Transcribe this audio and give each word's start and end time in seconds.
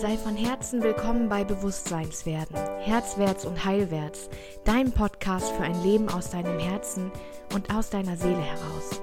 Sei 0.00 0.16
von 0.16 0.36
Herzen 0.36 0.80
willkommen 0.80 1.28
bei 1.28 1.42
Bewusstseinswerden, 1.42 2.54
Herzwärts 2.78 3.44
und 3.44 3.64
Heilwärts, 3.64 4.30
dein 4.64 4.92
Podcast 4.92 5.50
für 5.50 5.64
ein 5.64 5.82
Leben 5.82 6.08
aus 6.08 6.30
deinem 6.30 6.60
Herzen 6.60 7.10
und 7.52 7.74
aus 7.74 7.90
deiner 7.90 8.16
Seele 8.16 8.40
heraus. 8.40 9.02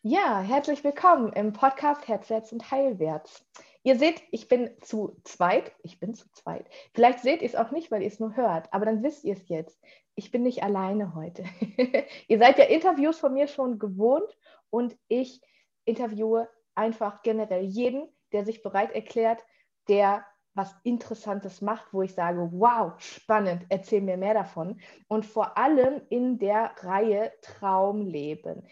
Ja, 0.00 0.40
herzlich 0.40 0.82
willkommen 0.82 1.34
im 1.34 1.52
Podcast 1.52 2.08
Herzwärts 2.08 2.50
und 2.54 2.70
Heilwärts. 2.70 3.44
Ihr 3.84 3.98
seht, 3.98 4.22
ich 4.30 4.48
bin 4.48 4.70
zu 4.80 5.16
zweit. 5.24 5.72
Ich 5.82 5.98
bin 5.98 6.14
zu 6.14 6.30
zweit. 6.32 6.66
Vielleicht 6.94 7.18
seht 7.18 7.42
ihr 7.42 7.48
es 7.48 7.56
auch 7.56 7.72
nicht, 7.72 7.90
weil 7.90 8.00
ihr 8.02 8.08
es 8.08 8.20
nur 8.20 8.36
hört, 8.36 8.72
aber 8.72 8.86
dann 8.86 9.02
wisst 9.02 9.24
ihr 9.24 9.34
es 9.34 9.48
jetzt. 9.48 9.76
Ich 10.14 10.30
bin 10.30 10.42
nicht 10.42 10.62
alleine 10.62 11.14
heute. 11.14 11.44
ihr 12.28 12.38
seid 12.38 12.58
ja 12.58 12.64
Interviews 12.64 13.18
von 13.18 13.32
mir 13.32 13.48
schon 13.48 13.78
gewohnt 13.78 14.36
und 14.70 14.96
ich 15.08 15.40
interviewe 15.84 16.48
einfach 16.74 17.22
generell 17.22 17.64
jeden, 17.64 18.08
der 18.32 18.44
sich 18.44 18.62
bereit 18.62 18.92
erklärt, 18.92 19.44
der 19.88 20.24
was 20.54 20.74
Interessantes 20.82 21.62
macht, 21.62 21.92
wo 21.92 22.02
ich 22.02 22.14
sage, 22.14 22.48
wow, 22.52 22.92
spannend, 22.98 23.64
erzähl 23.70 24.02
mir 24.02 24.16
mehr 24.16 24.34
davon. 24.34 24.80
Und 25.08 25.24
vor 25.24 25.56
allem 25.56 26.02
in 26.10 26.38
der 26.38 26.72
Reihe 26.80 27.32
Traumleben. 27.40 28.66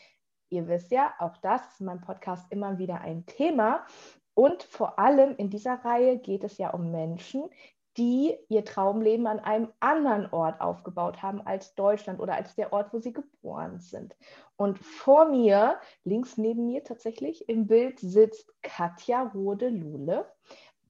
Ihr 0.51 0.69
wisst 0.69 0.91
ja, 0.91 1.15
auch 1.19 1.37
das 1.39 1.67
ist 1.73 1.81
in 1.81 1.87
meinem 1.87 2.01
Podcast 2.01 2.51
immer 2.51 2.79
wieder 2.79 3.01
ein 3.01 3.25
Thema. 3.25 3.87
Und 4.35 4.63
vor 4.63 4.99
allem 4.99 5.37
in 5.37 5.49
dieser 5.49 5.85
Reihe 5.85 6.19
geht 6.19 6.45
es 6.45 6.59
ja 6.59 6.71
um 6.71 6.91
Menschen, 6.91 7.49
die 7.97 8.37
ihr 8.49 8.65
Traumleben 8.65 9.27
an 9.27 9.41
einem 9.41 9.69
anderen 9.81 10.33
Ort 10.33 10.61
aufgebaut 10.61 11.23
haben 11.23 11.41
als 11.45 11.75
Deutschland 11.75 12.21
oder 12.21 12.35
als 12.35 12.55
der 12.55 12.73
Ort, 12.73 12.93
wo 12.93 12.99
sie 12.99 13.13
geboren 13.13 13.81
sind. 13.81 14.15
Und 14.57 14.79
vor 14.79 15.29
mir, 15.29 15.81
links 16.05 16.37
neben 16.37 16.67
mir 16.67 16.85
tatsächlich 16.85 17.49
im 17.49 17.67
Bild 17.67 17.99
sitzt 17.99 18.53
Katja 18.63 19.23
Rode-Lule. 19.35 20.31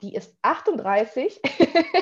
Die 0.03 0.15
ist 0.15 0.37
38 0.43 1.41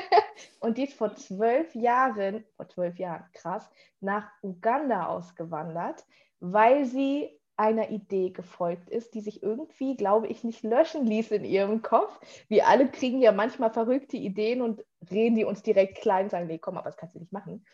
und 0.60 0.78
die 0.78 0.84
ist 0.84 0.94
vor 0.94 1.14
zwölf 1.14 1.74
Jahren, 1.74 2.44
vor 2.56 2.68
zwölf 2.68 2.98
Jahren, 2.98 3.24
krass, 3.32 3.68
nach 4.00 4.30
Uganda 4.42 5.06
ausgewandert, 5.06 6.04
weil 6.40 6.84
sie 6.84 7.37
einer 7.58 7.90
Idee 7.90 8.30
gefolgt 8.30 8.88
ist, 8.88 9.14
die 9.14 9.20
sich 9.20 9.42
irgendwie, 9.42 9.96
glaube 9.96 10.28
ich, 10.28 10.44
nicht 10.44 10.62
löschen 10.62 11.04
ließ 11.04 11.32
in 11.32 11.44
ihrem 11.44 11.82
Kopf. 11.82 12.18
Wir 12.48 12.68
alle 12.68 12.88
kriegen 12.88 13.20
ja 13.20 13.32
manchmal 13.32 13.70
verrückte 13.70 14.16
Ideen 14.16 14.62
und 14.62 14.84
reden 15.10 15.36
die 15.36 15.44
uns 15.44 15.62
direkt 15.62 15.98
klein 15.98 16.24
und 16.24 16.30
sagen, 16.30 16.46
nee, 16.46 16.58
komm, 16.58 16.76
aber 16.76 16.88
das 16.88 16.96
kannst 16.96 17.16
du 17.16 17.18
nicht 17.18 17.32
machen. 17.32 17.64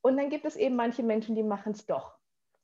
Und 0.00 0.16
dann 0.16 0.30
gibt 0.30 0.44
es 0.44 0.56
eben 0.56 0.76
manche 0.76 1.02
Menschen, 1.02 1.34
die 1.34 1.42
machen 1.42 1.72
es 1.72 1.84
doch. 1.84 2.16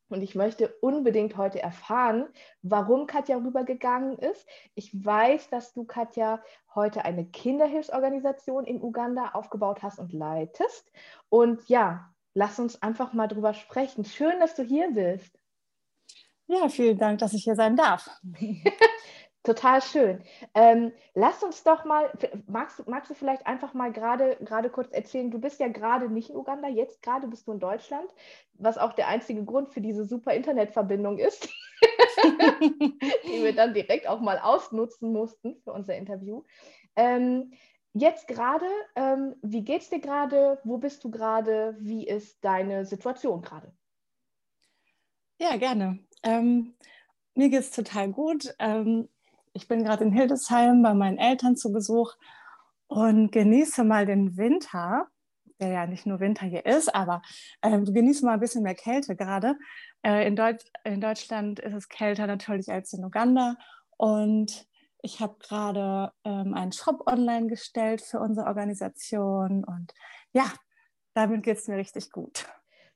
Und 0.09 0.23
ich 0.23 0.35
möchte 0.35 0.69
unbedingt 0.81 1.37
heute 1.39 1.63
erfahren, 1.63 2.29
warum 2.61 3.07
Katja 3.07 3.37
rübergegangen 3.37 4.19
ist. 4.19 4.47
Ich 4.75 4.93
weiß, 5.05 5.49
dass 5.49 5.73
du, 5.73 5.85
Katja, 5.85 6.43
heute 6.75 7.05
eine 7.05 7.25
Kinderhilfsorganisation 7.25 8.65
in 8.65 8.83
Uganda 8.83 9.31
aufgebaut 9.33 9.83
hast 9.83 9.99
und 9.99 10.13
leitest. 10.13 10.93
Und 11.31 11.67
ja, 11.69 12.13
lass 12.35 12.59
uns 12.59 12.83
einfach 12.83 13.15
mal 13.15 13.27
drüber 13.27 13.55
sprechen. 13.55 14.05
Schön, 14.05 14.39
dass 14.39 14.55
du 14.55 14.63
hier 14.63 14.91
bist. 14.93 15.42
Ja, 16.53 16.69
vielen 16.69 16.99
Dank, 16.99 17.19
dass 17.19 17.33
ich 17.33 17.45
hier 17.45 17.55
sein 17.55 17.77
darf. 17.77 18.11
Total 19.43 19.81
schön. 19.81 20.23
Ähm, 20.55 20.93
lass 21.15 21.43
uns 21.43 21.63
doch 21.63 21.87
mal, 21.87 22.13
magst, 22.47 22.87
magst 22.87 23.11
du 23.11 23.15
vielleicht 23.15 23.47
einfach 23.47 23.73
mal 23.73 23.91
gerade 23.91 24.71
kurz 24.71 24.93
erzählen, 24.93 25.31
du 25.31 25.41
bist 25.41 25.61
ja 25.61 25.69
gerade 25.69 26.11
nicht 26.11 26.29
in 26.29 26.37
Uganda, 26.37 26.69
jetzt 26.69 27.03
gerade 27.03 27.27
bist 27.27 27.49
du 27.49 27.53
in 27.53 27.59
Deutschland, 27.59 28.07
was 28.53 28.77
auch 28.77 28.93
der 28.93 29.09
einzige 29.09 29.45
Grund 29.45 29.71
für 29.71 29.81
diese 29.81 30.05
super 30.05 30.35
Internetverbindung 30.35 31.19
ist, 31.19 31.49
die 32.23 33.43
wir 33.43 33.55
dann 33.55 33.73
direkt 33.73 34.07
auch 34.07 34.21
mal 34.21 34.39
ausnutzen 34.39 35.11
mussten 35.11 35.57
für 35.65 35.73
unser 35.73 35.97
Interview. 35.97 36.45
Ähm, 36.97 37.53
jetzt 37.95 38.29
gerade, 38.29 38.67
ähm, 38.95 39.37
wie 39.41 39.65
geht's 39.65 39.89
dir 39.89 40.01
gerade? 40.01 40.61
Wo 40.65 40.77
bist 40.77 41.03
du 41.03 41.11
gerade? 41.11 41.77
Wie 41.81 42.07
ist 42.07 42.45
deine 42.45 42.85
Situation 42.85 43.41
gerade? 43.41 43.73
Ja, 45.39 45.57
gerne. 45.57 45.99
Ähm, 46.23 46.75
mir 47.35 47.49
geht 47.49 47.61
es 47.61 47.71
total 47.71 48.11
gut. 48.13 48.55
Ähm, 48.59 49.09
ich 49.53 49.69
bin 49.69 49.85
gerade 49.85 50.05
in 50.05 50.13
Hildesheim 50.13 50.83
bei 50.83 50.95
meinen 50.95 51.19
Eltern 51.19 51.57
zu 51.57 51.73
Besuch 51.73 52.15
und 52.87 53.33
genieße 53.33 53.85
mal 53.85 54.07
den 54.07 54.37
Winter, 54.37 55.09
der 55.61 55.69
ja 55.69 55.87
nicht 55.87 56.07
nur 56.07 56.21
Winter 56.21 56.47
hier 56.47 56.67
ist, 56.67 56.95
aber 56.95 57.23
äh, 57.61 57.79
genieße 57.79 58.25
mal 58.25 58.35
ein 58.35 58.41
bisschen 58.41 58.63
mehr 58.63 58.75
Kälte 58.75 59.17
gerade. 59.17 59.57
Äh, 60.03 60.27
in, 60.27 60.37
Deut 60.37 60.63
in 60.85 61.01
Deutschland 61.01 61.61
ist 61.61 61.75
es 61.75 61.89
kälter 61.89 62.27
natürlich 62.27 62.71
als 62.71 62.93
in 62.93 63.05
Uganda 63.05 63.57
und 63.97 64.67
ich 65.03 65.21
habe 65.21 65.37
gerade 65.41 66.13
ähm, 66.25 66.55
einen 66.55 66.73
Shop 66.73 67.07
online 67.07 67.49
gestellt 67.49 68.03
für 68.03 68.21
unsere 68.21 68.47
Organisation 68.47 69.65
und 69.65 69.93
ja, 70.33 70.51
damit 71.15 71.43
geht 71.43 71.59
es 71.59 71.69
mir 71.69 71.77
richtig 71.77 72.11
gut. 72.11 72.47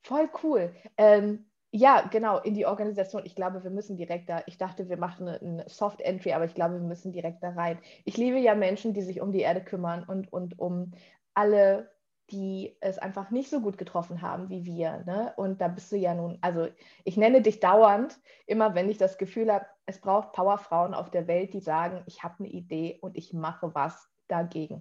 Voll 0.02 0.30
cool. 0.42 0.74
Ähm, 0.96 1.50
ja, 1.76 2.00
genau, 2.10 2.38
in 2.38 2.54
die 2.54 2.64
Organisation. 2.64 3.26
Ich 3.26 3.34
glaube, 3.34 3.62
wir 3.62 3.70
müssen 3.70 3.98
direkt 3.98 4.30
da, 4.30 4.42
ich 4.46 4.56
dachte, 4.56 4.88
wir 4.88 4.96
machen 4.96 5.28
eine, 5.28 5.68
Soft 5.68 6.00
Entry, 6.00 6.32
aber 6.32 6.46
ich 6.46 6.54
glaube, 6.54 6.74
wir 6.74 6.86
müssen 6.86 7.12
direkt 7.12 7.42
da 7.42 7.50
rein. 7.50 7.78
Ich 8.06 8.16
liebe 8.16 8.38
ja 8.38 8.54
Menschen, 8.54 8.94
die 8.94 9.02
sich 9.02 9.20
um 9.20 9.30
die 9.30 9.40
Erde 9.40 9.62
kümmern 9.62 10.02
und, 10.04 10.32
und 10.32 10.58
um 10.58 10.92
alle, 11.34 11.90
die 12.30 12.74
es 12.80 12.98
einfach 12.98 13.30
nicht 13.30 13.50
so 13.50 13.60
gut 13.60 13.76
getroffen 13.76 14.22
haben 14.22 14.48
wie 14.48 14.64
wir. 14.64 15.04
Ne? 15.04 15.34
Und 15.36 15.60
da 15.60 15.68
bist 15.68 15.92
du 15.92 15.96
ja 15.96 16.14
nun, 16.14 16.38
also 16.40 16.66
ich 17.04 17.18
nenne 17.18 17.42
dich 17.42 17.60
dauernd, 17.60 18.18
immer 18.46 18.74
wenn 18.74 18.88
ich 18.88 18.96
das 18.96 19.18
Gefühl 19.18 19.52
habe, 19.52 19.66
es 19.84 20.00
braucht 20.00 20.32
Powerfrauen 20.32 20.94
auf 20.94 21.10
der 21.10 21.26
Welt, 21.26 21.52
die 21.52 21.60
sagen, 21.60 22.02
ich 22.06 22.22
habe 22.22 22.36
eine 22.38 22.48
Idee 22.48 22.98
und 23.02 23.18
ich 23.18 23.34
mache 23.34 23.74
was 23.74 24.08
dagegen. 24.28 24.80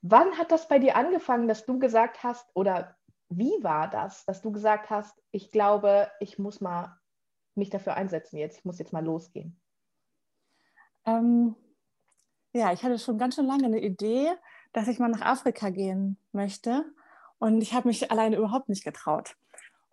Wann 0.00 0.38
hat 0.38 0.52
das 0.52 0.68
bei 0.68 0.78
dir 0.78 0.94
angefangen, 0.94 1.48
dass 1.48 1.66
du 1.66 1.80
gesagt 1.80 2.22
hast, 2.22 2.48
oder 2.54 2.94
wie 3.28 3.52
war 3.62 3.88
das, 3.88 4.24
dass 4.24 4.42
du 4.42 4.52
gesagt 4.52 4.90
hast, 4.90 5.20
ich 5.30 5.50
glaube, 5.50 6.10
ich 6.20 6.38
muss 6.38 6.60
mal 6.60 6.96
mich 7.54 7.70
dafür 7.70 7.94
einsetzen 7.94 8.36
jetzt, 8.36 8.58
ich 8.58 8.64
muss 8.64 8.78
jetzt 8.78 8.92
mal 8.92 9.04
losgehen? 9.04 9.60
Ähm, 11.06 11.54
ja, 12.52 12.72
ich 12.72 12.82
hatte 12.82 12.98
schon 12.98 13.18
ganz 13.18 13.34
schön 13.34 13.46
lange 13.46 13.66
eine 13.66 13.80
Idee, 13.80 14.30
dass 14.72 14.88
ich 14.88 14.98
mal 14.98 15.08
nach 15.08 15.22
Afrika 15.22 15.70
gehen 15.70 16.18
möchte 16.32 16.84
und 17.38 17.60
ich 17.62 17.74
habe 17.74 17.88
mich 17.88 18.10
alleine 18.10 18.36
überhaupt 18.36 18.68
nicht 18.68 18.84
getraut. 18.84 19.36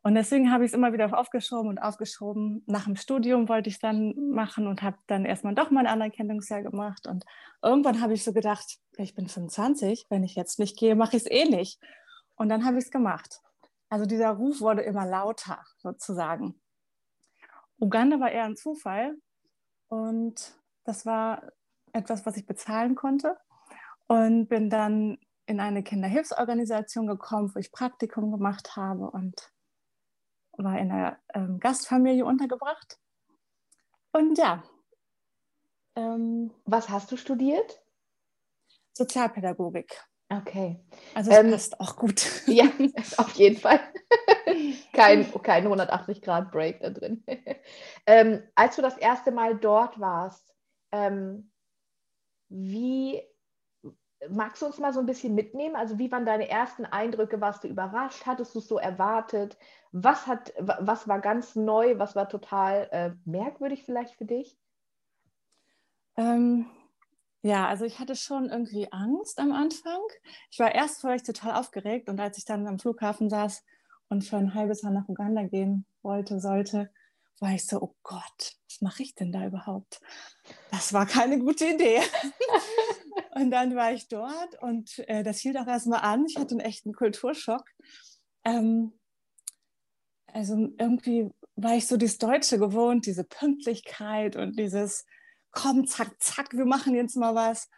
Und 0.06 0.16
deswegen 0.16 0.52
habe 0.52 0.66
ich 0.66 0.72
es 0.72 0.76
immer 0.76 0.92
wieder 0.92 1.18
aufgeschoben 1.18 1.70
und 1.70 1.78
aufgeschoben. 1.78 2.62
Nach 2.68 2.84
dem 2.84 2.98
Studium 2.98 3.48
wollte 3.48 3.70
ich 3.70 3.76
es 3.76 3.80
dann 3.80 4.14
machen 4.32 4.68
und 4.68 4.82
habe 4.82 4.98
dann 5.08 5.24
erstmal 5.24 5.56
doch 5.56 5.72
mein 5.72 5.88
Anerkennungsjahr 5.88 6.62
gemacht. 6.62 7.08
Und 7.08 7.24
irgendwann 7.62 8.02
habe 8.02 8.14
ich 8.14 8.26
so 8.26 8.34
gedacht, 8.34 8.80
ich 8.98 9.16
bin 9.16 9.30
25, 9.30 10.08
wenn 10.10 10.26
ich 10.26 10.36
jetzt 10.36 10.60
nicht 10.60 10.78
gehe, 10.78 10.96
mache 10.96 11.16
ich 11.16 11.24
es 11.24 11.32
eh 11.32 11.46
nicht. 11.46 11.80
Und 12.36 12.50
dann 12.50 12.66
habe 12.66 12.78
ich 12.78 12.86
es 12.86 12.92
gemacht. 12.92 13.42
Also 13.90 14.06
dieser 14.06 14.32
Ruf 14.32 14.60
wurde 14.60 14.82
immer 14.82 15.06
lauter 15.06 15.64
sozusagen. 15.78 16.60
Uganda 17.80 18.20
war 18.20 18.32
eher 18.32 18.46
ein 18.46 18.56
Zufall 18.56 19.16
und 19.88 20.60
das 20.84 21.06
war 21.06 21.52
etwas, 21.92 22.26
was 22.26 22.38
ich 22.38 22.46
bezahlen 22.46 22.96
konnte 22.96 23.38
und 24.08 24.48
bin 24.48 24.70
dann 24.70 25.20
in 25.46 25.60
eine 25.60 25.84
Kinderhilfsorganisation 25.84 27.08
gekommen, 27.08 27.54
wo 27.54 27.60
ich 27.60 27.72
Praktikum 27.72 28.32
gemacht 28.32 28.76
habe 28.76 29.12
und 29.12 29.52
war 30.54 30.80
in 30.80 30.92
einer 30.92 31.20
ähm, 31.34 31.60
Gastfamilie 31.60 32.26
untergebracht. 32.26 33.00
Und 34.12 34.38
ja. 34.38 34.64
Ähm, 35.96 36.52
Was 36.66 36.90
hast 36.90 37.12
du 37.12 37.18
studiert? 37.18 37.84
Sozialpädagogik. 38.94 40.04
Okay. 40.42 40.80
Also 41.14 41.32
es 41.32 41.38
ähm, 41.38 41.52
passt 41.52 41.80
auch 41.80 41.96
gut. 41.96 42.26
Ja, 42.48 42.66
auf 43.18 43.32
jeden 43.34 43.60
Fall. 43.60 43.80
kein, 44.94 45.32
kein 45.44 45.68
180-Grad-Break 45.68 46.82
da 46.82 46.90
drin. 46.90 47.24
ähm, 48.08 48.44
als 48.56 48.76
du 48.76 48.82
das 48.82 48.98
erste 48.98 49.32
Mal 49.32 49.56
dort 49.58 50.00
warst, 50.00 50.54
ähm, 50.92 51.52
wie 52.50 53.22
magst 54.30 54.62
du 54.62 54.66
uns 54.66 54.80
mal 54.80 54.94
so 54.94 55.00
ein 55.00 55.06
bisschen 55.06 55.36
mitnehmen? 55.36 55.76
Also 55.76 56.00
wie 56.00 56.12
waren 56.12 56.26
deine 56.26 56.50
ersten 56.50 56.86
Eindrücke? 56.86 57.42
Warst 57.42 57.64
du 57.64 57.68
überrascht? 57.68 58.26
Hattest 58.26 58.56
du 58.56 58.60
es 58.60 58.68
so 58.68 58.78
erwartet? 58.78 59.58
Was, 59.92 60.28
hat, 60.28 60.54
was 60.58 61.08
war 61.08 61.20
ganz 61.20 61.56
neu? 61.56 61.98
Was 62.00 62.16
war 62.16 62.30
total 62.30 62.88
äh, 62.92 63.12
merkwürdig 63.26 63.84
vielleicht 63.84 64.16
für 64.16 64.26
dich? 64.26 64.58
Ähm, 66.16 66.68
ja, 67.46 67.68
also 67.68 67.84
ich 67.84 68.00
hatte 68.00 68.16
schon 68.16 68.50
irgendwie 68.50 68.88
Angst 68.92 69.38
am 69.38 69.52
Anfang. 69.52 70.00
Ich 70.50 70.60
war 70.60 70.74
erst 70.74 71.02
vielleicht 71.02 71.26
total 71.26 71.56
aufgeregt 71.60 72.08
und 72.08 72.20
als 72.20 72.38
ich 72.38 72.46
dann 72.46 72.66
am 72.68 72.80
Flughafen 72.80 73.30
saß 73.30 73.64
und 74.08 74.24
für 74.24 74.38
ein 74.38 74.54
halbes 74.54 74.82
Jahr 74.82 74.94
nach 74.94 75.10
Uganda 75.10 75.44
gehen 75.44 75.86
wollte, 76.02 76.40
sollte, 76.40 76.90
war 77.42 77.54
ich 77.54 77.66
so, 77.66 77.82
oh 77.82 77.96
Gott, 78.02 78.56
was 78.70 78.80
mache 78.80 79.04
ich 79.04 79.14
denn 79.16 79.34
da 79.34 79.46
überhaupt? 79.46 80.00
Das 80.72 80.94
war 80.94 81.06
keine 81.06 81.38
gute 81.38 81.66
Idee. 81.66 82.00
und 83.36 83.52
dann 83.52 83.76
war 83.76 83.92
ich 83.92 84.08
dort 84.08 84.62
und 84.62 85.00
äh, 85.10 85.24
das 85.24 85.40
hielt 85.40 85.58
auch 85.58 85.68
erstmal 85.68 86.00
an. 86.00 86.26
Ich 86.26 86.38
hatte 86.38 86.52
einen 86.52 86.62
echten 86.62 86.94
Kulturschock. 86.94 87.66
Ähm, 88.46 88.94
also 90.28 90.70
irgendwie 90.78 91.30
war 91.58 91.76
ich 91.76 91.88
so 91.88 91.98
dieses 91.98 92.20
Deutsche 92.20 92.58
gewohnt, 92.58 93.06
diese 93.06 93.26
Pünktlichkeit 93.26 94.38
und 94.38 94.58
dieses 94.58 95.06
komm, 95.54 95.88
zack, 95.88 96.22
zack, 96.22 96.52
wir 96.52 96.66
machen 96.66 96.94
jetzt 96.96 97.16
mal 97.16 97.34
was. 97.36 97.70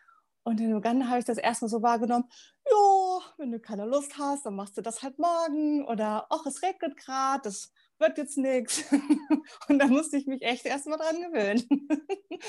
Und 0.44 0.60
in 0.60 0.74
Uganda 0.74 1.08
habe 1.08 1.20
ich 1.20 1.26
das 1.26 1.38
erstmal 1.38 1.70
so 1.70 1.82
wahrgenommen, 1.82 2.26
ja, 2.70 3.20
wenn 3.38 3.52
du 3.52 3.60
keine 3.60 3.86
Lust 3.86 4.18
hast, 4.18 4.46
dann 4.46 4.56
machst 4.56 4.78
du 4.78 4.82
das 4.82 5.04
halt 5.04 5.20
morgen. 5.20 5.86
Oder, 5.86 6.28
ach, 6.30 6.46
es 6.46 6.62
regnet 6.62 6.98
gerade, 6.98 7.44
das 7.44 7.72
wird 8.00 8.18
jetzt 8.18 8.38
nichts. 8.38 8.84
Und 9.68 9.80
da 9.80 9.88
musste 9.88 10.18
ich 10.18 10.28
mich 10.28 10.42
echt 10.44 10.66
erstmal 10.66 10.98
dran 10.98 11.22
gewöhnen. 11.22 11.64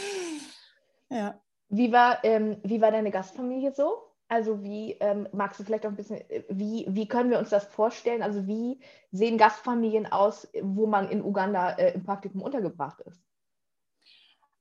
ja. 1.11 1.41
Wie 1.69 1.91
war, 1.91 2.23
ähm, 2.23 2.59
wie 2.63 2.81
war 2.81 2.93
deine 2.93 3.11
Gastfamilie 3.11 3.73
so? 3.73 4.03
Also 4.29 4.63
wie, 4.63 4.93
ähm, 5.01 5.29
magst 5.33 5.59
du 5.59 5.65
vielleicht 5.65 5.87
auch 5.87 5.91
ein 5.91 5.97
bisschen, 5.97 6.21
äh, 6.31 6.45
wie, 6.49 6.87
wie 6.89 7.09
können 7.09 7.31
wir 7.31 7.39
uns 7.39 7.51
das 7.51 7.65
vorstellen? 7.65 8.23
Also 8.23 8.47
wie 8.47 8.79
sehen 9.11 9.39
Gastfamilien 9.39 10.07
aus, 10.07 10.49
wo 10.63 10.87
man 10.87 11.09
in 11.09 11.25
Uganda 11.25 11.71
äh, 11.71 11.95
im 11.95 12.05
Praktikum 12.05 12.43
untergebracht 12.43 13.01
ist? 13.01 13.21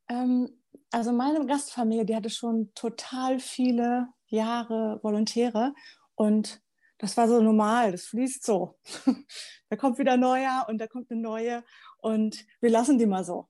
Ähm, 0.09 0.49
also 0.91 1.11
meine 1.11 1.45
Gastfamilie, 1.45 2.05
die 2.05 2.15
hatte 2.15 2.29
schon 2.29 2.73
total 2.73 3.39
viele 3.39 4.07
Jahre 4.27 4.99
Volontäre 5.03 5.73
und 6.15 6.61
das 6.97 7.17
war 7.17 7.27
so 7.27 7.41
normal, 7.41 7.91
das 7.91 8.05
fließt 8.05 8.45
so. 8.45 8.77
da 9.69 9.75
kommt 9.75 9.99
wieder 9.99 10.17
neuer 10.17 10.65
und 10.69 10.77
da 10.77 10.87
kommt 10.87 11.11
eine 11.11 11.19
neue 11.19 11.63
und 11.97 12.45
wir 12.61 12.69
lassen 12.69 12.97
die 12.97 13.05
mal 13.05 13.25
so. 13.25 13.49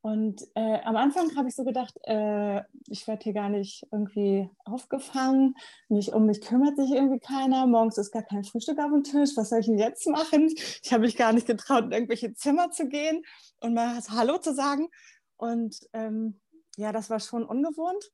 Und 0.00 0.42
äh, 0.54 0.80
am 0.84 0.96
Anfang 0.96 1.34
habe 1.34 1.48
ich 1.48 1.54
so 1.54 1.64
gedacht, 1.64 1.94
äh, 2.02 2.60
ich 2.88 3.06
werde 3.06 3.22
hier 3.22 3.32
gar 3.32 3.48
nicht 3.48 3.86
irgendwie 3.90 4.50
aufgefangen, 4.66 5.54
mich, 5.88 6.12
um 6.12 6.26
mich 6.26 6.42
kümmert 6.42 6.76
sich 6.76 6.90
irgendwie 6.90 7.20
keiner, 7.20 7.66
morgens 7.66 7.96
ist 7.96 8.12
gar 8.12 8.22
kein 8.22 8.44
Frühstück 8.44 8.78
auf 8.80 8.90
dem 8.90 9.02
Tisch, 9.02 9.30
was 9.36 9.48
soll 9.48 9.60
ich 9.60 9.66
denn 9.66 9.78
jetzt 9.78 10.06
machen? 10.06 10.52
Ich 10.82 10.92
habe 10.92 11.04
mich 11.04 11.16
gar 11.16 11.32
nicht 11.32 11.46
getraut, 11.46 11.84
in 11.84 11.92
irgendwelche 11.92 12.34
Zimmer 12.34 12.70
zu 12.70 12.86
gehen 12.86 13.22
und 13.60 13.72
mal 13.72 13.98
Hallo 14.10 14.36
zu 14.36 14.54
sagen. 14.54 14.88
Und 15.36 15.88
ähm, 15.92 16.40
ja, 16.76 16.92
das 16.92 17.10
war 17.10 17.20
schon 17.20 17.44
ungewohnt. 17.44 18.10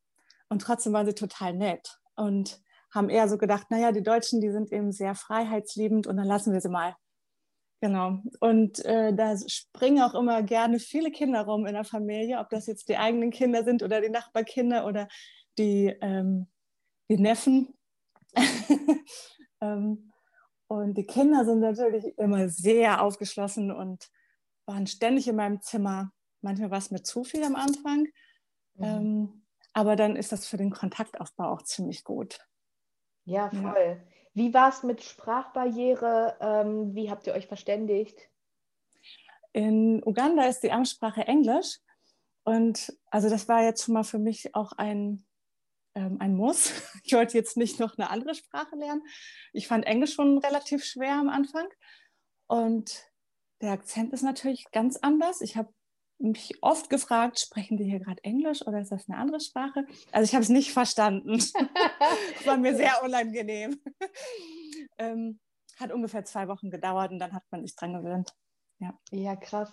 Und 0.48 0.62
trotzdem 0.62 0.92
waren 0.92 1.06
sie 1.06 1.14
total 1.14 1.54
nett 1.54 2.00
und 2.16 2.60
haben 2.92 3.08
eher 3.08 3.28
so 3.28 3.38
gedacht, 3.38 3.70
naja, 3.70 3.92
die 3.92 4.02
Deutschen, 4.02 4.40
die 4.40 4.50
sind 4.50 4.72
eben 4.72 4.92
sehr 4.92 5.14
freiheitsliebend 5.14 6.06
und 6.06 6.16
dann 6.16 6.26
lassen 6.26 6.52
wir 6.52 6.60
sie 6.60 6.68
mal. 6.68 6.96
Genau. 7.80 8.18
Und 8.40 8.84
äh, 8.84 9.14
da 9.14 9.36
springen 9.46 10.02
auch 10.02 10.14
immer 10.14 10.42
gerne 10.42 10.78
viele 10.78 11.10
Kinder 11.10 11.42
rum 11.42 11.66
in 11.66 11.74
der 11.74 11.84
Familie, 11.84 12.38
ob 12.38 12.50
das 12.50 12.66
jetzt 12.66 12.88
die 12.88 12.98
eigenen 12.98 13.30
Kinder 13.30 13.64
sind 13.64 13.82
oder 13.82 14.02
die 14.02 14.10
Nachbarkinder 14.10 14.86
oder 14.86 15.08
die, 15.56 15.86
ähm, 16.02 16.48
die 17.08 17.16
Neffen. 17.16 17.74
ähm, 19.62 20.12
und 20.66 20.98
die 20.98 21.06
Kinder 21.06 21.44
sind 21.44 21.60
natürlich 21.60 22.16
immer 22.18 22.48
sehr 22.48 23.02
aufgeschlossen 23.02 23.72
und 23.72 24.10
waren 24.66 24.86
ständig 24.86 25.26
in 25.26 25.36
meinem 25.36 25.62
Zimmer. 25.62 26.12
Manchmal 26.42 26.70
war 26.70 26.78
es 26.78 26.90
mir 26.90 27.02
zu 27.02 27.24
viel 27.24 27.42
am 27.44 27.56
Anfang. 27.56 28.08
Mhm. 28.74 28.84
Ähm, 28.84 29.42
aber 29.72 29.96
dann 29.96 30.16
ist 30.16 30.32
das 30.32 30.46
für 30.46 30.56
den 30.56 30.70
Kontaktaufbau 30.70 31.52
auch 31.52 31.62
ziemlich 31.62 32.04
gut. 32.04 32.38
Ja, 33.24 33.50
voll. 33.50 33.60
Ja. 33.60 33.96
Wie 34.32 34.54
war 34.54 34.68
es 34.68 34.82
mit 34.82 35.02
Sprachbarriere? 35.02 36.36
Ähm, 36.40 36.94
wie 36.94 37.10
habt 37.10 37.26
ihr 37.26 37.34
euch 37.34 37.46
verständigt? 37.46 38.18
In 39.52 40.02
Uganda 40.04 40.44
ist 40.46 40.60
die 40.60 40.72
Amtssprache 40.72 41.26
Englisch. 41.26 41.78
Und 42.44 42.96
also 43.06 43.28
das 43.28 43.48
war 43.48 43.62
jetzt 43.62 43.84
schon 43.84 43.94
mal 43.94 44.04
für 44.04 44.18
mich 44.18 44.54
auch 44.54 44.72
ein, 44.72 45.26
ähm, 45.94 46.16
ein 46.20 46.34
Muss. 46.34 46.72
Ich 47.04 47.12
wollte 47.12 47.36
jetzt 47.36 47.56
nicht 47.56 47.80
noch 47.80 47.98
eine 47.98 48.10
andere 48.10 48.34
Sprache 48.34 48.76
lernen. 48.76 49.02
Ich 49.52 49.66
fand 49.66 49.84
Englisch 49.86 50.14
schon 50.14 50.38
relativ 50.38 50.84
schwer 50.84 51.14
am 51.14 51.28
Anfang. 51.28 51.66
Und 52.46 53.04
der 53.60 53.72
Akzent 53.72 54.12
ist 54.12 54.22
natürlich 54.22 54.70
ganz 54.70 54.96
anders. 54.96 55.40
Ich 55.40 55.56
habe 55.56 55.72
mich 56.20 56.58
oft 56.60 56.90
gefragt, 56.90 57.40
sprechen 57.40 57.76
die 57.76 57.84
hier 57.84 58.00
gerade 58.00 58.22
Englisch 58.24 58.66
oder 58.66 58.80
ist 58.80 58.92
das 58.92 59.08
eine 59.08 59.18
andere 59.18 59.40
Sprache? 59.40 59.86
Also 60.12 60.28
ich 60.28 60.34
habe 60.34 60.42
es 60.42 60.48
nicht 60.48 60.72
verstanden. 60.72 61.38
das 62.36 62.46
war 62.46 62.56
mir 62.56 62.76
sehr 62.76 62.92
unangenehm. 63.04 63.80
ähm, 64.98 65.40
hat 65.78 65.92
ungefähr 65.92 66.24
zwei 66.24 66.46
Wochen 66.48 66.70
gedauert 66.70 67.10
und 67.10 67.18
dann 67.18 67.32
hat 67.32 67.44
man 67.50 67.62
sich 67.62 67.74
dran 67.74 67.94
gewöhnt. 67.94 68.34
Ja, 68.78 68.98
ja 69.10 69.36
krass. 69.36 69.72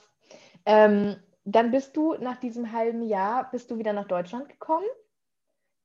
Ähm, 0.65 1.17
dann 1.43 1.71
bist 1.71 1.95
du 1.95 2.13
nach 2.15 2.37
diesem 2.37 2.71
halben 2.71 3.03
Jahr, 3.03 3.49
bist 3.51 3.69
du 3.71 3.77
wieder 3.77 3.93
nach 3.93 4.07
Deutschland 4.07 4.49
gekommen? 4.49 4.87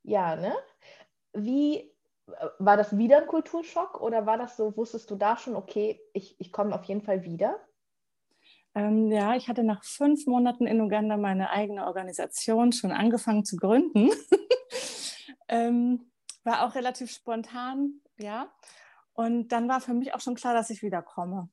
Ja, 0.03 0.37
ne? 0.37 0.55
Wie 1.33 1.93
war 2.59 2.77
das 2.77 2.97
wieder 2.97 3.19
ein 3.19 3.27
Kulturschock 3.27 4.01
oder 4.01 4.27
war 4.27 4.39
das 4.39 4.57
so, 4.57 4.77
wusstest 4.77 5.11
du 5.11 5.17
da 5.17 5.37
schon, 5.37 5.57
okay, 5.57 6.01
ich, 6.13 6.41
ich 6.41 6.53
komme 6.53 6.75
auf 6.75 6.85
jeden 6.85 7.03
Fall 7.03 7.25
wieder? 7.25 7.61
Ähm, 8.75 9.11
ja, 9.11 9.37
ich 9.37 9.49
hatte 9.49 9.65
nach 9.65 9.85
fünf 9.85 10.27
Monaten 10.27 10.67
in 10.67 10.81
Uganda 10.81 11.17
meine 11.17 11.51
eigene 11.51 11.87
Organisation 11.87 12.73
schon 12.73 12.93
angefangen 12.93 13.45
zu 13.45 13.57
gründen. 13.57 14.11
ähm, 15.49 16.11
war 16.45 16.67
auch 16.67 16.75
relativ 16.75 17.11
spontan, 17.11 18.01
ja. 18.19 18.53
Und 19.13 19.49
dann 19.49 19.69
war 19.69 19.81
für 19.81 19.95
mich 19.95 20.15
auch 20.15 20.21
schon 20.21 20.35
klar, 20.35 20.55
dass 20.55 20.71
ich 20.71 20.83
wiederkomme. 20.83 21.51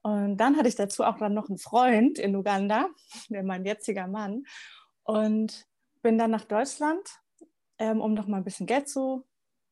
Und 0.00 0.38
dann 0.38 0.56
hatte 0.56 0.68
ich 0.68 0.74
dazu 0.74 1.04
auch 1.04 1.18
dann 1.18 1.34
noch 1.34 1.48
einen 1.48 1.58
Freund 1.58 2.18
in 2.18 2.34
Uganda, 2.34 2.88
der 3.28 3.42
mein 3.42 3.64
jetziger 3.64 4.06
Mann. 4.06 4.44
Und 5.04 5.66
bin 6.02 6.18
dann 6.18 6.30
nach 6.30 6.44
Deutschland, 6.44 7.02
ähm, 7.78 8.00
um 8.00 8.14
noch 8.14 8.26
mal 8.26 8.38
ein 8.38 8.44
bisschen 8.44 8.66
Geld 8.66 8.88
zu 8.88 9.24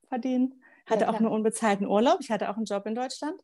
verdienen. 0.08 0.62
Hatte 0.86 1.04
ja, 1.04 1.10
auch 1.10 1.14
einen 1.14 1.26
unbezahlten 1.26 1.86
Urlaub. 1.86 2.18
Ich 2.20 2.30
hatte 2.30 2.50
auch 2.50 2.56
einen 2.56 2.66
Job 2.66 2.86
in 2.86 2.94
Deutschland. 2.94 3.40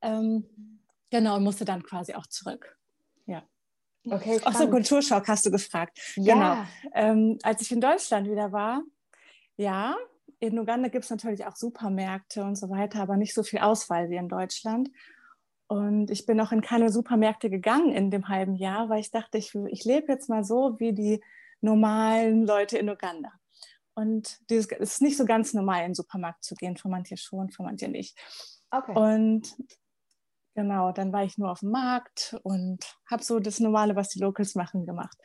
Ähm, 0.00 0.80
Genau, 1.14 1.36
und 1.36 1.44
musste 1.44 1.64
dann 1.64 1.84
quasi 1.84 2.12
auch 2.14 2.26
zurück. 2.26 2.76
Ja. 3.26 3.44
Okay, 4.10 4.40
Ach 4.42 4.52
so, 4.52 4.68
Kulturschock 4.68 5.28
hast 5.28 5.46
du 5.46 5.52
gefragt. 5.52 5.96
Ja. 6.16 6.34
Genau. 6.34 6.66
Ähm, 6.92 7.38
als 7.44 7.62
ich 7.62 7.70
in 7.70 7.80
Deutschland 7.80 8.28
wieder 8.28 8.50
war, 8.50 8.82
ja, 9.56 9.94
in 10.40 10.58
Uganda 10.58 10.88
gibt 10.88 11.04
es 11.04 11.10
natürlich 11.10 11.46
auch 11.46 11.54
Supermärkte 11.54 12.42
und 12.42 12.56
so 12.56 12.68
weiter, 12.68 13.00
aber 13.00 13.16
nicht 13.16 13.32
so 13.32 13.44
viel 13.44 13.60
Auswahl 13.60 14.10
wie 14.10 14.16
in 14.16 14.28
Deutschland. 14.28 14.90
Und 15.68 16.10
ich 16.10 16.26
bin 16.26 16.40
auch 16.40 16.50
in 16.50 16.62
keine 16.62 16.90
Supermärkte 16.90 17.48
gegangen 17.48 17.92
in 17.92 18.10
dem 18.10 18.28
halben 18.28 18.56
Jahr, 18.56 18.88
weil 18.88 18.98
ich 18.98 19.12
dachte, 19.12 19.38
ich, 19.38 19.54
ich 19.68 19.84
lebe 19.84 20.10
jetzt 20.10 20.28
mal 20.28 20.42
so 20.42 20.80
wie 20.80 20.94
die 20.94 21.22
normalen 21.60 22.44
Leute 22.44 22.76
in 22.76 22.90
Uganda. 22.90 23.30
Und 23.94 24.40
es 24.50 24.66
ist 24.66 25.00
nicht 25.00 25.16
so 25.16 25.26
ganz 25.26 25.54
normal, 25.54 25.82
in 25.82 25.90
den 25.90 25.94
Supermarkt 25.94 26.42
zu 26.42 26.56
gehen, 26.56 26.76
für 26.76 26.88
manche 26.88 27.16
schon, 27.16 27.50
für 27.50 27.62
manche 27.62 27.86
nicht. 27.86 28.18
Okay. 28.72 28.98
Und 28.98 29.54
Genau, 30.54 30.92
dann 30.92 31.12
war 31.12 31.24
ich 31.24 31.36
nur 31.36 31.50
auf 31.50 31.60
dem 31.60 31.70
Markt 31.70 32.36
und 32.44 32.78
habe 33.10 33.24
so 33.24 33.40
das 33.40 33.58
Normale, 33.58 33.96
was 33.96 34.10
die 34.10 34.20
Locals 34.20 34.54
machen, 34.54 34.86
gemacht. 34.86 35.18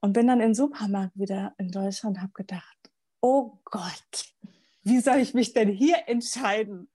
Und 0.00 0.12
bin 0.12 0.26
dann 0.26 0.40
in 0.40 0.48
den 0.48 0.54
Supermarkt 0.54 1.18
wieder 1.18 1.54
in 1.56 1.70
Deutschland 1.70 2.16
und 2.16 2.22
habe 2.22 2.32
gedacht, 2.34 2.78
oh 3.22 3.58
Gott, 3.64 4.34
wie 4.82 5.00
soll 5.00 5.16
ich 5.16 5.32
mich 5.32 5.54
denn 5.54 5.70
hier 5.70 5.96
entscheiden? 6.06 6.90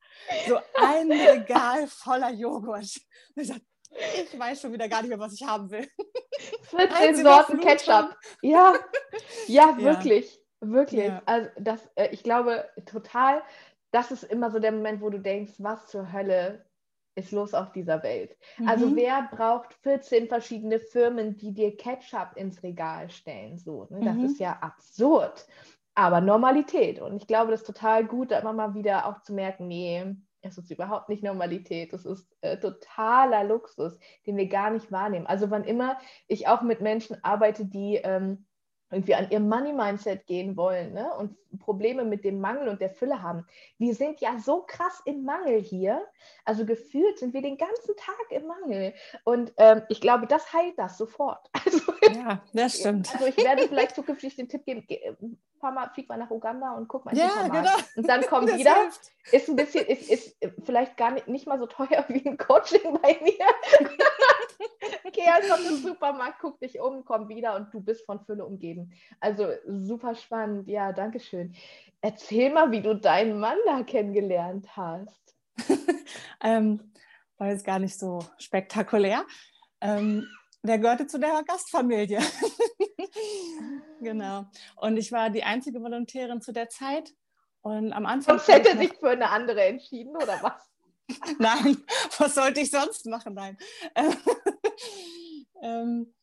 So 0.48 0.60
ein 0.79 1.12
Regal 1.12 1.88
voller 1.88 2.31
Joghurt. 2.31 3.00
Und 3.36 3.41
ich, 3.41 3.48
dachte, 3.50 3.65
ich 4.24 4.38
weiß 4.39 4.62
schon 4.62 4.74
wieder 4.74 4.88
gar 4.88 5.01
nicht 5.01 5.10
mehr, 5.10 5.19
was 5.19 5.34
ich 5.34 5.43
haben 5.43 5.72
will. 5.72 5.88
14 6.69 7.15
Sorten 7.15 7.60
Ketchup. 7.60 8.15
Ja, 8.43 8.75
ja, 9.48 9.75
wirklich. 9.79 10.31
Ja. 10.62 10.69
Wirklich. 10.69 11.08
Ja. 11.08 11.22
Also 11.25 11.50
das, 11.58 11.89
äh, 11.96 12.10
ich 12.12 12.22
glaube 12.22 12.69
total, 12.86 13.41
das 13.91 14.12
ist 14.12 14.24
immer 14.24 14.51
so 14.51 14.60
der 14.60 14.72
Moment, 14.72 15.01
wo 15.01 15.10
du 15.10 15.19
denkst, 15.19 15.53
was 15.58 15.88
zur 15.88 16.12
Hölle 16.12 16.65
ist 17.16 17.32
los 17.32 17.54
auf 17.54 17.72
dieser 17.72 18.04
Welt. 18.04 18.38
Also 18.58 18.63
mhm. 18.63 18.70
Also 18.70 18.96
wer 18.96 19.30
braucht 19.32 19.74
14 19.84 20.28
verschiedene 20.28 20.80
Firmen, 20.80 21.38
die 21.38 21.54
dir 21.54 21.75
Ketchup 21.75 22.36
ins 22.36 22.63
Regal 22.63 23.10
stellen? 23.10 23.58
So, 23.58 23.88
ne? 23.89 24.00
Das 24.04 24.16
mhm. 24.16 24.25
ist 24.25 24.39
ja 24.39 24.58
absurd. 24.62 25.46
Aber 25.96 26.22
Normalität. 26.22 27.01
Und 27.01 27.18
ich 27.18 27.28
glaube, 27.28 27.51
das 27.51 27.62
ist 27.62 27.68
total 27.68 28.06
gut, 28.06 28.32
da 28.32 28.39
immer 28.39 28.54
mal 28.54 28.74
wieder 28.74 29.06
auch 29.06 29.22
zu 29.22 29.34
merken, 29.34 29.68
nee, 29.68 30.16
es 30.42 30.58
ist 30.58 30.72
überhaupt 30.72 31.10
nicht 31.10 31.24
Normalität. 31.24 31.94
Es 31.94 32.06
ist 32.06 32.28
äh, 32.42 32.58
totaler 32.58 33.44
Luxus, 33.44 33.98
den 34.25 34.38
wir 34.38 34.48
gar 34.48 34.72
nicht 34.72 34.92
wahrnehmen. 34.92 35.28
Also 35.28 35.50
wann 35.51 35.66
immer 35.66 35.98
ich 36.28 36.48
auch 36.48 36.62
mit 36.62 36.82
Menschen 36.82 37.18
arbeite, 37.24 37.66
die 37.66 37.96
ähm, 37.96 38.46
irgendwie 38.91 39.15
an 39.15 39.27
ihr 39.29 39.39
Money-Mindset 39.39 40.25
gehen 40.25 40.58
wollen 40.58 40.93
ne? 40.93 41.12
und 41.17 41.36
Probleme 41.60 42.03
mit 42.03 42.24
dem 42.24 42.39
Mangel 42.39 42.69
und 42.69 42.81
der 42.81 42.89
Fülle 42.89 43.22
haben. 43.22 43.46
Wir 43.77 43.93
sind 43.93 44.19
ja 44.22 44.38
so 44.39 44.63
krass 44.65 45.01
im 45.05 45.24
Mangel 45.24 45.62
hier. 45.62 46.05
Also 46.46 46.65
gefühlt 46.65 47.19
sind 47.19 47.34
wir 47.34 47.41
den 47.41 47.58
ganzen 47.58 47.96
Tag 47.96 48.31
im 48.31 48.48
Mangel. 48.48 48.93
Und 49.24 49.53
ähm, 49.58 49.84
ich 49.89 50.01
glaube, 50.01 50.27
das 50.27 50.53
heilt 50.53 50.77
das 50.77 50.98
sofort. 50.98 51.50
Also, 51.69 51.93
ja, 52.15 52.41
das 52.53 52.79
stimmt. 52.79 53.13
Also 53.13 53.27
ich 53.27 53.38
werde 53.38 53.67
vielleicht 53.67 53.93
zukünftig 53.93 54.36
den 54.36 54.50
Tipp 54.50 54.65
geben, 54.65 55.39
fahr 55.60 55.72
mal, 55.72 55.89
flieg 55.93 56.10
mal 56.10 56.17
nach 56.17 56.31
Uganda 56.31 56.72
und 56.72 56.88
guck 56.88 57.05
mal 57.05 57.15
ja, 57.15 57.48
genau. 57.48 57.72
Und 57.96 58.10
dann 58.10 58.22
komm 58.27 58.48
das 58.48 58.58
wieder. 58.58 58.75
Hilft. 58.75 59.12
Ist 59.31 59.50
ein 59.50 59.55
bisschen, 59.55 59.86
ist, 59.86 60.10
ist 60.10 60.36
vielleicht 60.63 60.98
gar 60.98 61.12
nicht, 61.12 61.27
nicht 61.27 61.48
mal 61.48 61.60
so 61.60 61.67
teuer 61.67 62.05
wie 62.08 62.25
ein 62.27 62.38
Coaching 62.38 63.00
bei 63.01 63.19
mir. 63.22 63.89
Geh 65.13 65.25
einfach 65.25 65.60
im 65.60 65.78
Supermarkt, 65.78 66.39
guck 66.42 66.60
dich 66.60 66.80
um, 66.80 67.04
komm 67.06 67.30
wieder 67.30 67.56
und 67.56 67.74
du 67.74 67.82
bist 67.82 68.06
von 68.06 68.24
Fülle 68.25 68.46
umgeben. 68.46 68.92
Also 69.20 69.48
super 69.66 70.16
spannend. 70.16 70.68
Ja, 70.68 70.92
danke 70.92 71.20
schön. 71.20 71.56
Erzähl 72.01 72.51
mal, 72.51 72.72
wie 72.72 72.82
du 72.82 72.96
deinen 72.96 73.39
Mann 73.39 73.58
da 73.66 73.84
kennengelernt 73.84 74.68
hast. 74.75 75.36
ähm, 76.44 76.94
war 77.38 77.48
jetzt 77.48 77.66
gar 77.66 77.80
nicht 77.80 77.98
so 77.98 78.20
spektakulär. 78.38 79.25
Ähm, 79.82 80.28
der 80.62 80.78
gehörte 80.78 81.08
zu 81.08 81.20
der 81.20 81.42
Gastfamilie. 81.48 82.20
genau. 84.01 84.46
Und 84.75 84.98
ich 84.98 85.12
war 85.12 85.30
die 85.30 85.44
einzige 85.44 85.82
Volontärin 85.82 86.42
zu 86.42 86.51
der 86.51 86.70
Zeit. 86.70 87.12
Und 87.62 87.94
am 87.94 88.06
Anfang. 88.06 88.39
Sonst 88.39 88.54
hätte 88.54 88.78
sich 88.78 88.94
für 88.98 89.10
eine 89.10 89.30
andere 89.30 89.63
entschieden, 89.66 90.16
oder 90.16 90.42
was? 90.42 90.68
Nein, 91.39 91.78
was 92.18 92.36
sollte 92.36 92.62
ich 92.62 92.72
sonst 92.72 93.06
machen? 93.06 93.34
Nein. 93.34 93.58
ähm, 95.62 96.13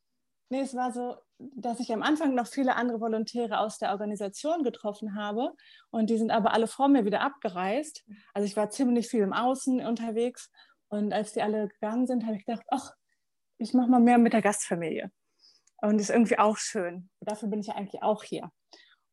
nee, 0.49 0.61
es 0.61 0.75
war 0.75 0.93
so, 0.93 1.17
dass 1.39 1.81
ich 1.81 1.93
am 1.93 2.03
Anfang 2.03 2.35
noch 2.35 2.47
viele 2.47 2.77
andere 2.77 3.01
Volontäre 3.01 3.59
aus 3.59 3.79
der 3.79 3.91
Organisation 3.91 4.63
getroffen 4.63 5.15
habe 5.17 5.53
und 5.91 6.09
die 6.09 6.19
sind 6.19 6.31
aber 6.31 6.53
alle 6.53 6.67
vor 6.67 6.89
mir 6.89 7.05
wieder 7.05 7.21
abgereist. 7.21 8.05
Also 8.33 8.47
ich 8.47 8.57
war 8.57 8.71
ziemlich 8.71 9.09
viel 9.09 9.23
im 9.23 9.33
Außen 9.33 9.85
unterwegs 9.85 10.51
und 10.89 11.13
als 11.13 11.33
die 11.33 11.43
alle 11.43 11.69
gegangen 11.69 12.07
sind, 12.07 12.25
habe 12.25 12.37
ich 12.37 12.47
gedacht, 12.47 12.65
ach, 12.71 12.93
ich 13.59 13.75
mache 13.75 13.91
mal 13.91 14.01
mehr 14.01 14.19
mit 14.19 14.33
der 14.33 14.43
Gastfamilie. 14.43 15.11
Und 15.83 16.01
ist 16.01 16.11
irgendwie 16.11 16.39
auch 16.39 16.57
schön. 16.57 17.11
Dafür 17.21 17.49
bin 17.49 17.61
ich 17.61 17.67
ja 17.67 17.75
eigentlich 17.75 18.03
auch 18.03 18.23
hier. 18.23 18.51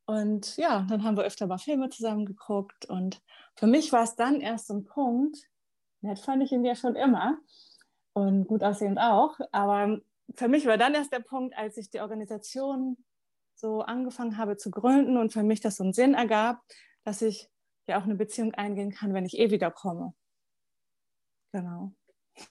Und 0.06 0.58
ja, 0.58 0.86
dann 0.90 1.04
haben 1.04 1.18
wir 1.18 1.24
öfter 1.24 1.48
mal 1.48 1.58
Filme 1.58 1.90
zusammen 1.90 2.26
geguckt. 2.26 2.86
Und 2.86 3.22
für 3.56 3.68
mich 3.68 3.92
war 3.92 4.04
es 4.04 4.16
dann 4.16 4.42
erst 4.42 4.70
ein 4.70 4.86
Punkt, 4.86 5.38
nett 6.04 6.20
fand 6.20 6.44
ich 6.44 6.52
ihn 6.52 6.66
ja 6.66 6.76
schon 6.76 6.96
immer 6.96 7.38
und 8.14 8.48
gut 8.48 8.64
aussehend 8.64 9.00
auch, 9.00 9.40
aber 9.52 10.00
für 10.36 10.48
mich 10.48 10.66
war 10.66 10.78
dann 10.78 10.94
erst 10.94 11.12
der 11.12 11.20
Punkt, 11.20 11.58
als 11.58 11.78
ich 11.78 11.90
die 11.90 12.00
Organisation 12.00 12.98
so 13.56 13.82
angefangen 13.82 14.38
habe 14.38 14.58
zu 14.58 14.72
gründen 14.72 15.18
und 15.18 15.32
für 15.34 15.44
mich 15.44 15.62
das 15.62 15.78
so 15.78 15.84
einen 15.84 15.94
Sinn 15.94 16.14
ergab, 16.14 16.62
dass 17.04 17.22
ich 17.22 17.50
ja 17.88 18.00
auch 18.00 18.04
eine 18.04 18.16
Beziehung 18.16 18.54
eingehen 18.54 18.92
kann, 18.92 19.14
wenn 19.14 19.26
ich 19.26 19.38
eh 19.38 19.52
wiederkomme. 19.52 20.14
Genau. 21.52 21.92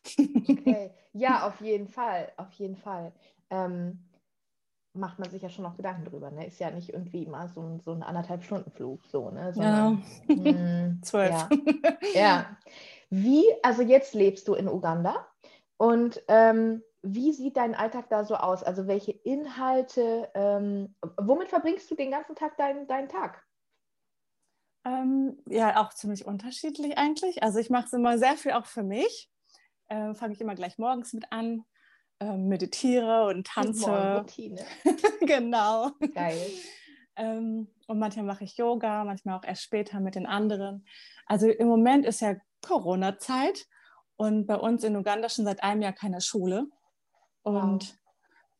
Okay. 0.07 0.91
Ja, 1.15 1.47
auf 1.47 1.61
jeden 1.61 1.89
Fall, 1.89 2.33
auf 2.39 2.51
jeden 2.53 2.77
Fall. 2.79 3.13
Ähm, 3.51 4.09
macht 4.95 5.19
man 5.19 5.29
sich 5.29 5.43
ja 5.43 5.51
schon 5.51 5.65
noch 5.65 5.77
Gedanken 5.77 6.07
drüber. 6.07 6.31
Ne? 6.31 6.47
Ist 6.47 6.59
ja 6.59 6.71
nicht 6.71 6.89
irgendwie 6.89 7.25
immer 7.25 7.49
so 7.49 7.61
ein, 7.61 7.81
so 7.81 7.93
ein 7.93 8.03
anderthalb 8.03 8.43
Stunden 8.45 8.71
Flug, 8.71 9.05
so, 9.07 9.31
ne? 9.31 9.53
Sondern, 9.53 10.03
ja. 10.29 10.35
Mh, 10.35 10.51
hm, 10.51 11.03
Zwölf. 11.03 11.31
Ja. 11.31 11.49
ja. 12.15 12.57
Wie, 13.15 13.45
also 13.63 13.83
jetzt 13.83 14.15
lebst 14.15 14.49
du 14.49 14.55
in 14.55 14.69
Uganda 14.69 15.29
und 15.77 16.23
ähm, 16.29 16.83
wie 17.03 17.33
sieht 17.33 17.59
dein 17.59 17.75
Alltag 17.75 18.09
da 18.09 18.25
so 18.25 18.37
aus? 18.37 18.63
Also 18.63 18.87
welche 18.87 19.13
Inhalte, 19.13 20.31
ähm, 20.33 20.95
womit 21.19 21.51
verbringst 21.51 21.91
du 21.91 21.95
den 21.95 22.11
ganzen 22.11 22.37
Tag 22.37 22.57
deinen, 22.57 22.87
deinen 22.87 23.11
Tag? 23.11 23.45
Ähm, 24.87 25.43
ja, 25.47 25.83
auch 25.83 25.93
ziemlich 25.93 26.25
unterschiedlich 26.25 26.97
eigentlich. 26.97 27.43
Also 27.43 27.59
ich 27.59 27.69
mache 27.69 27.85
es 27.85 27.93
immer 27.93 28.17
sehr 28.17 28.39
viel 28.39 28.53
auch 28.53 28.65
für 28.65 28.83
mich. 28.83 29.31
Äh, 29.89 30.15
Fange 30.15 30.33
ich 30.33 30.41
immer 30.41 30.55
gleich 30.55 30.79
morgens 30.79 31.13
mit 31.13 31.31
an, 31.31 31.67
äh, 32.19 32.39
meditiere 32.39 33.27
und 33.27 33.47
tanze. 33.47 34.21
Routine. 34.21 34.65
genau. 35.21 35.91
Geil. 36.15 36.41
Ähm, 37.17 37.69
und 37.89 37.99
manchmal 37.99 38.25
mache 38.25 38.45
ich 38.45 38.57
Yoga, 38.57 39.05
manchmal 39.05 39.37
auch 39.37 39.45
erst 39.45 39.65
später 39.65 40.01
mit 40.01 40.15
den 40.15 40.25
anderen. 40.25 40.87
Also 41.27 41.51
im 41.51 41.69
Moment 41.69 42.07
ist 42.07 42.23
ja 42.23 42.37
Corona-Zeit 42.63 43.67
und 44.17 44.47
bei 44.47 44.57
uns 44.57 44.85
in 44.85 44.97
Uganda 44.97 45.29
schon 45.29 45.45
seit 45.45 45.63
einem 45.63 45.83
Jahr 45.83 45.93
keine 45.93 46.21
Schule. 46.21 46.67
Und 47.43 47.89
wow. 47.89 47.99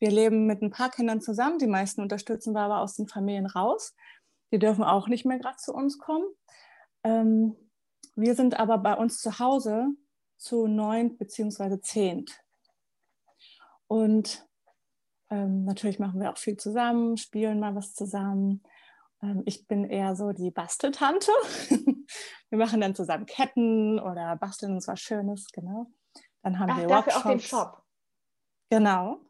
wir 0.01 0.11
leben 0.11 0.47
mit 0.47 0.63
ein 0.63 0.71
paar 0.71 0.91
Kindern 0.91 1.21
zusammen. 1.21 1.59
Die 1.59 1.67
meisten 1.67 2.01
unterstützen 2.01 2.53
wir 2.53 2.61
aber 2.61 2.81
aus 2.81 2.97
den 2.97 3.09
Familien 3.09 3.47
raus. 3.47 3.95
Die 4.51 4.59
dürfen 4.59 4.85
auch 4.85 5.09
nicht 5.09 5.25
mehr 5.25 5.39
gerade 5.39 5.57
zu 5.57 5.73
uns 5.73 5.99
kommen. 5.99 6.27
Ähm, 7.05 7.57
wir 8.15 8.35
sind 8.35 8.59
aber 8.59 8.79
bei 8.79 8.95
uns 8.95 9.19
zu 9.21 9.39
Hause 9.39 9.89
zu 10.37 10.67
neun 10.67 11.17
beziehungsweise 11.17 11.81
zehnt. 11.81 12.43
Und 13.87 14.47
ähm, 15.31 15.65
natürlich 15.65 15.99
machen 15.99 16.21
wir 16.21 16.31
auch 16.31 16.39
viel 16.39 16.57
zusammen, 16.57 17.17
spielen 17.17 17.61
mal 17.61 17.75
was 17.75 17.95
zusammen. 17.95 18.63
Ähm, 19.23 19.43
ich 19.47 19.67
bin 19.67 19.85
eher 19.85 20.17
so 20.17 20.33
die 20.33 20.51
Basteltante. 20.51 21.31
wir 22.53 22.59
machen 22.59 22.83
dann 22.83 22.95
zusammen 22.95 23.25
Ketten 23.25 23.99
oder 23.99 24.37
basteln 24.37 24.75
uns 24.75 24.87
was 24.87 25.01
Schönes, 25.01 25.47
genau. 25.53 25.87
Dann 26.43 26.59
haben 26.59 26.71
Ach, 26.71 26.79
wir 26.79 26.87
dafür 26.87 27.15
Workshops. 27.15 27.25
auch 27.25 27.31
den 27.31 27.41
Shop. 27.41 27.83
Genau. 28.69 29.21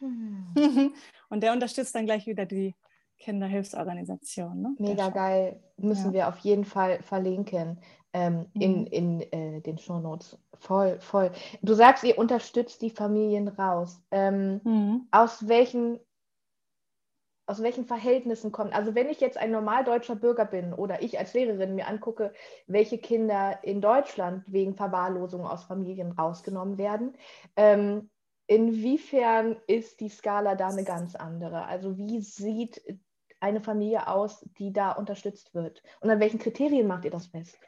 Mhm. 0.00 0.92
Und 1.28 1.42
der 1.44 1.52
unterstützt 1.52 1.94
dann 1.94 2.06
gleich 2.06 2.26
wieder 2.26 2.44
die 2.44 2.74
Kinderhilfsorganisation. 3.18 4.60
Ne? 4.62 4.74
Mega 4.78 5.10
geil. 5.10 5.62
Müssen 5.76 6.06
ja. 6.06 6.12
wir 6.12 6.28
auf 6.28 6.38
jeden 6.38 6.64
Fall 6.64 7.00
verlinken 7.04 7.80
ähm, 8.12 8.46
mhm. 8.54 8.60
in, 8.60 8.86
in 8.88 9.20
äh, 9.20 9.60
den 9.60 9.78
Shownotes. 9.78 10.36
Voll, 10.54 10.98
voll. 10.98 11.30
Du 11.62 11.74
sagst, 11.74 12.02
ihr 12.02 12.18
unterstützt 12.18 12.82
die 12.82 12.90
Familien 12.90 13.46
raus. 13.46 14.02
Ähm, 14.10 14.60
mhm. 14.64 15.06
Aus 15.12 15.46
welchen 15.46 16.00
aus 17.46 17.62
welchen 17.62 17.86
Verhältnissen 17.86 18.50
kommt. 18.50 18.74
Also 18.74 18.94
wenn 18.94 19.08
ich 19.08 19.20
jetzt 19.20 19.38
ein 19.38 19.52
normal 19.52 19.84
deutscher 19.84 20.16
Bürger 20.16 20.44
bin 20.44 20.72
oder 20.72 21.02
ich 21.02 21.18
als 21.18 21.32
Lehrerin 21.32 21.76
mir 21.76 21.86
angucke, 21.86 22.32
welche 22.66 22.98
Kinder 22.98 23.60
in 23.62 23.80
Deutschland 23.80 24.44
wegen 24.48 24.74
Verwahrlosung 24.74 25.46
aus 25.46 25.64
Familien 25.64 26.12
rausgenommen 26.12 26.76
werden, 26.76 27.14
ähm, 27.54 28.10
inwiefern 28.48 29.56
ist 29.68 30.00
die 30.00 30.08
Skala 30.08 30.56
da 30.56 30.68
eine 30.68 30.84
ganz 30.84 31.14
andere? 31.14 31.66
Also 31.66 31.96
wie 31.96 32.20
sieht 32.20 32.82
eine 33.38 33.60
Familie 33.60 34.08
aus, 34.08 34.44
die 34.58 34.72
da 34.72 34.92
unterstützt 34.92 35.54
wird? 35.54 35.82
Und 36.00 36.10
an 36.10 36.18
welchen 36.18 36.40
Kriterien 36.40 36.88
macht 36.88 37.04
ihr 37.04 37.12
das 37.12 37.28
fest? 37.28 37.58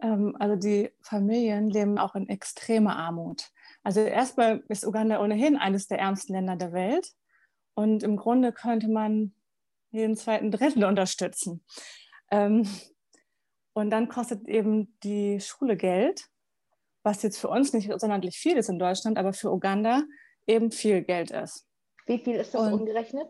Ähm, 0.00 0.36
also 0.38 0.54
die 0.54 0.90
Familien 1.00 1.68
leben 1.68 1.98
auch 1.98 2.14
in 2.14 2.28
extremer 2.28 2.96
Armut. 2.96 3.50
Also 3.82 4.00
erstmal 4.00 4.62
ist 4.68 4.86
Uganda 4.86 5.20
ohnehin 5.20 5.56
eines 5.56 5.88
der 5.88 5.98
ärmsten 5.98 6.34
Länder 6.34 6.56
der 6.56 6.72
Welt. 6.72 7.12
Und 7.76 8.02
im 8.02 8.16
Grunde 8.16 8.52
könnte 8.52 8.88
man 8.88 9.34
jeden 9.90 10.16
zweiten 10.16 10.50
Dritten 10.50 10.82
unterstützen. 10.82 11.62
Ähm, 12.30 12.66
und 13.74 13.90
dann 13.90 14.08
kostet 14.08 14.48
eben 14.48 14.98
die 15.02 15.38
Schule 15.40 15.76
Geld, 15.76 16.28
was 17.02 17.22
jetzt 17.22 17.38
für 17.38 17.48
uns 17.48 17.74
nicht 17.74 17.92
sonderlich 18.00 18.38
viel 18.38 18.56
ist 18.56 18.70
in 18.70 18.78
Deutschland, 18.78 19.18
aber 19.18 19.34
für 19.34 19.52
Uganda 19.52 20.02
eben 20.46 20.72
viel 20.72 21.02
Geld 21.02 21.30
ist. 21.30 21.66
Wie 22.06 22.18
viel 22.18 22.36
ist 22.36 22.54
das 22.54 22.62
und, 22.62 22.72
umgerechnet? 22.72 23.28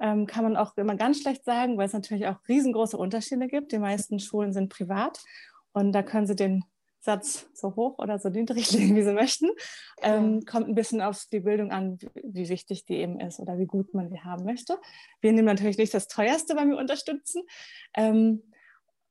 Ähm, 0.00 0.26
kann 0.26 0.44
man 0.44 0.56
auch 0.56 0.76
immer 0.76 0.96
ganz 0.96 1.20
schlecht 1.20 1.44
sagen, 1.44 1.76
weil 1.76 1.86
es 1.86 1.92
natürlich 1.92 2.26
auch 2.26 2.36
riesengroße 2.48 2.96
Unterschiede 2.96 3.46
gibt. 3.46 3.72
Die 3.72 3.78
meisten 3.78 4.18
Schulen 4.18 4.54
sind 4.54 4.70
privat 4.70 5.22
und 5.72 5.92
da 5.92 6.02
können 6.02 6.26
Sie 6.26 6.36
den 6.36 6.64
Satz 7.06 7.48
so 7.54 7.74
hoch 7.76 7.98
oder 7.98 8.18
so 8.18 8.28
niedrig 8.28 8.70
legen, 8.72 8.94
wie 8.96 9.02
sie 9.02 9.14
möchten. 9.14 9.48
Ähm, 10.02 10.42
kommt 10.44 10.68
ein 10.68 10.74
bisschen 10.74 11.00
auf 11.00 11.24
die 11.32 11.40
Bildung 11.40 11.70
an, 11.70 11.98
wie, 12.14 12.48
wichtig 12.48 12.84
die 12.84 12.96
eben 12.96 13.18
ist 13.20 13.40
oder 13.40 13.58
wie 13.58 13.66
gut 13.66 13.94
man 13.94 14.10
sie 14.10 14.20
haben 14.20 14.44
möchte. 14.44 14.76
Wir 15.20 15.32
nehmen 15.32 15.46
natürlich 15.46 15.78
nicht 15.78 15.94
das 15.94 16.08
teuerste, 16.08 16.56
weil 16.56 16.68
wir 16.68 16.76
unterstützen. 16.76 17.42
Ähm, 17.94 18.42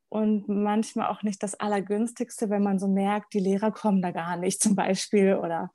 und 0.09 0.47
manchmal 0.47 1.07
auch 1.09 1.23
nicht 1.23 1.41
das 1.41 1.59
Allergünstigste, 1.59 2.49
wenn 2.49 2.63
man 2.63 2.79
so 2.79 2.87
merkt, 2.87 3.33
die 3.33 3.39
Lehrer 3.39 3.71
kommen 3.71 4.01
da 4.01 4.11
gar 4.11 4.37
nicht 4.37 4.61
zum 4.61 4.75
Beispiel. 4.75 5.35
Oder, 5.35 5.71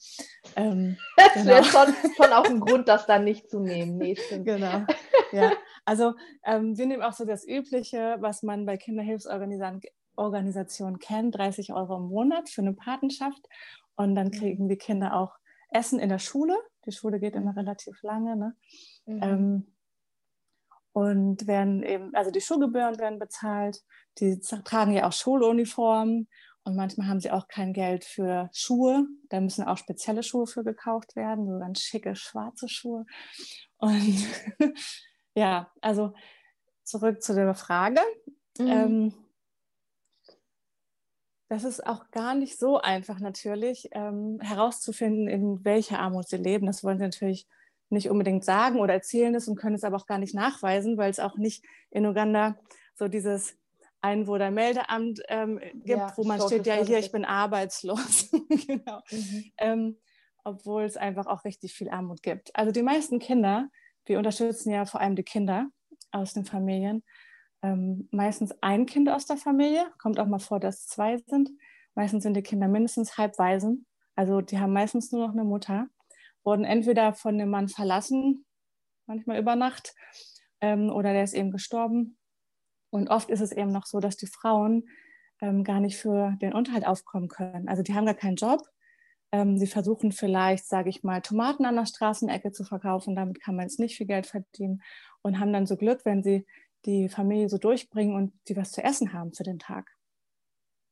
ähm, 0.57 0.97
das 1.17 1.35
genau. 1.35 1.47
wäre 1.47 1.65
schon, 1.65 1.95
schon 2.17 2.33
auch 2.33 2.45
ein 2.45 2.61
Grund, 2.61 2.89
das 2.89 3.07
dann 3.07 3.25
nicht 3.25 3.51
zu 3.51 3.61
nehmen. 3.61 3.99
Nee, 3.99 4.17
genau. 4.45 4.85
Ja, 5.33 5.53
also 5.85 6.15
ähm, 6.45 6.77
wir 6.79 6.87
nehmen 6.87 7.03
auch 7.03 7.13
so 7.13 7.25
das 7.25 7.47
Übliche, 7.47 8.17
was 8.21 8.43
man 8.43 8.67
bei 8.67 8.77
Kinderhilfsorganisationen 8.77 9.81
Organisation 10.21 10.99
kennt, 10.99 11.37
30 11.37 11.73
Euro 11.73 11.97
im 11.97 12.09
Monat 12.09 12.49
für 12.49 12.63
eine 12.63 12.75
Patenschaft. 12.75 13.45
Und 13.97 14.15
dann 14.15 14.29
mhm. 14.29 14.33
kriegen 14.33 14.69
die 14.69 14.77
Kinder 14.77 15.17
auch 15.17 15.33
Essen 15.71 15.99
in 15.99 16.09
der 16.09 16.19
Schule. 16.19 16.57
Die 16.87 16.93
Schule 16.93 17.19
geht 17.21 17.35
immer 17.35 17.57
relativ 17.57 18.03
lange. 18.03 18.37
Ne? 18.37 18.57
Mhm. 19.07 19.23
Ähm, 19.23 19.67
und 20.93 21.47
werden 21.47 21.83
eben, 21.83 22.15
also 22.15 22.31
die 22.31 22.41
Schulgebühren 22.41 22.99
werden 22.99 23.19
bezahlt. 23.19 23.81
Die 24.19 24.41
tragen 24.41 24.93
ja 24.93 25.07
auch 25.07 25.13
Schuluniformen. 25.13 26.29
Und 26.65 26.77
manchmal 26.77 27.09
haben 27.09 27.21
sie 27.21 27.31
auch 27.31 27.49
kein 27.49 27.73
Geld 27.73 28.05
für 28.05 28.51
Schuhe. 28.53 29.07
Da 29.29 29.41
müssen 29.41 29.65
auch 29.65 29.79
spezielle 29.79 30.23
Schuhe 30.23 30.47
für 30.47 30.63
gekauft 30.63 31.17
werden, 31.17 31.47
so 31.47 31.59
ganz 31.59 31.81
schicke 31.81 32.15
schwarze 32.15 32.69
Schuhe. 32.69 33.07
Und 33.79 34.27
ja, 35.35 35.71
also 35.81 36.13
zurück 36.85 37.23
zu 37.23 37.35
der 37.35 37.55
Frage. 37.55 38.01
Mhm. 38.59 38.67
Ähm, 38.67 39.15
das 41.51 41.65
ist 41.65 41.85
auch 41.85 42.13
gar 42.13 42.37
nicht 42.37 42.59
so 42.61 42.79
einfach 42.79 43.19
natürlich 43.19 43.89
ähm, 43.91 44.39
herauszufinden, 44.41 45.27
in 45.27 45.65
welcher 45.65 45.99
Armut 45.99 46.29
sie 46.29 46.37
leben. 46.37 46.67
Das 46.67 46.85
wollen 46.85 46.99
sie 46.99 47.05
natürlich 47.05 47.49
nicht 47.89 48.09
unbedingt 48.09 48.45
sagen 48.45 48.79
oder 48.79 48.95
erzählen 48.95 49.35
es 49.35 49.49
und 49.49 49.57
können 49.57 49.75
es 49.75 49.83
aber 49.83 49.97
auch 49.97 50.07
gar 50.07 50.19
nicht 50.19 50.33
nachweisen, 50.33 50.97
weil 50.97 51.11
es 51.11 51.19
auch 51.19 51.37
nicht 51.37 51.65
in 51.91 52.07
Uganda 52.07 52.57
so 52.95 53.09
dieses 53.09 53.57
Einwohnermeldeamt 54.01 55.23
ähm, 55.29 55.59
gibt, 55.59 55.89
ja, 55.89 56.13
wo 56.17 56.23
man 56.23 56.41
steht, 56.41 56.69
ja 56.69 56.75
hier, 56.75 57.01
ich 57.01 57.11
bin 57.11 57.25
arbeitslos. 57.25 58.31
genau. 58.67 59.01
Mhm. 59.11 59.45
Ähm, 59.59 59.97
obwohl 60.45 60.85
es 60.85 60.97
einfach 60.97 61.27
auch 61.27 61.45
richtig 61.45 61.75
viel 61.75 61.91
Armut 61.91 62.23
gibt. 62.23 62.55
Also 62.55 62.71
die 62.71 62.83
meisten 62.83 63.19
Kinder, 63.19 63.69
wir 64.07 64.19
unterstützen 64.19 64.71
ja 64.71 64.87
vor 64.87 65.01
allem 65.01 65.17
die 65.17 65.25
Kinder 65.25 65.67
aus 66.13 66.33
den 66.33 66.45
Familien, 66.45 67.03
ähm, 67.63 68.09
meistens 68.11 68.55
ein 68.63 68.87
Kind 68.87 69.09
aus 69.09 69.27
der 69.27 69.37
Familie, 69.37 69.87
kommt 69.99 70.19
auch 70.19 70.27
mal 70.27 70.39
vor, 70.39 70.61
dass 70.61 70.87
zwei 70.87 71.19
sind. 71.19 71.51
Meistens 71.95 72.23
sind 72.23 72.35
die 72.35 72.43
Kinder 72.43 72.69
mindestens 72.69 73.19
halbwaisen. 73.19 73.87
Also 74.15 74.41
die 74.41 74.59
haben 74.59 74.73
meistens 74.73 75.13
nur 75.13 75.27
noch 75.27 75.33
eine 75.33 75.45
Mutter, 75.45 75.89
wurden 76.45 76.65
entweder 76.65 77.13
von 77.15 77.39
dem 77.39 77.51
Mann 77.51 77.69
verlassen, 77.69 78.45
manchmal 79.07 79.39
über 79.39 79.57
Nacht, 79.57 79.95
ähm, 80.61 80.91
oder 80.91 81.13
der 81.13 81.25
ist 81.25 81.35
eben 81.35 81.51
gestorben. 81.51 82.19
Und 82.91 83.09
oft 83.09 83.31
ist 83.31 83.41
es 83.41 83.53
eben 83.53 83.73
noch 83.73 83.87
so, 83.87 84.01
dass 84.01 84.17
die 84.17 84.27
Frauen 84.27 84.89
ähm, 85.41 85.65
gar 85.65 85.81
nicht 85.81 85.97
für 85.97 86.37
den 86.41 86.53
Unterhalt 86.53 86.87
aufkommen 86.87 87.29
können. 87.29 87.69
Also 87.69 87.83
die 87.83 87.95
haben 87.95 88.07
gar 88.07 88.15
keinen 88.15 88.37
Job. 88.37 88.63
Ähm, 89.33 89.59
sie 89.59 89.67
versuchen 89.67 90.13
vielleicht, 90.13 90.67
sage 90.67 90.91
ich 90.91 91.03
mal, 91.03 91.21
Tomaten 91.21 91.65
an 91.65 91.77
der 91.77 91.87
Straßenecke 91.87 92.53
zu 92.53 92.65
verkaufen. 92.65 93.15
Damit 93.15 93.41
kann 93.41 93.55
man 93.55 93.67
jetzt 93.67 93.79
nicht 93.79 93.97
viel 93.97 94.07
Geld 94.07 94.27
verdienen 94.27 94.83
und 95.23 95.39
haben 95.39 95.53
dann 95.53 95.67
so 95.67 95.77
Glück, 95.77 96.05
wenn 96.05 96.23
sie 96.23 96.47
die 96.85 97.09
Familie 97.09 97.49
so 97.49 97.59
durchbringen 97.59 98.15
und 98.15 98.33
sie 98.45 98.57
was 98.57 98.73
zu 98.73 98.83
essen 98.83 99.13
haben 99.13 99.33
für 99.33 99.45
den 99.45 99.59
Tag. 99.59 99.91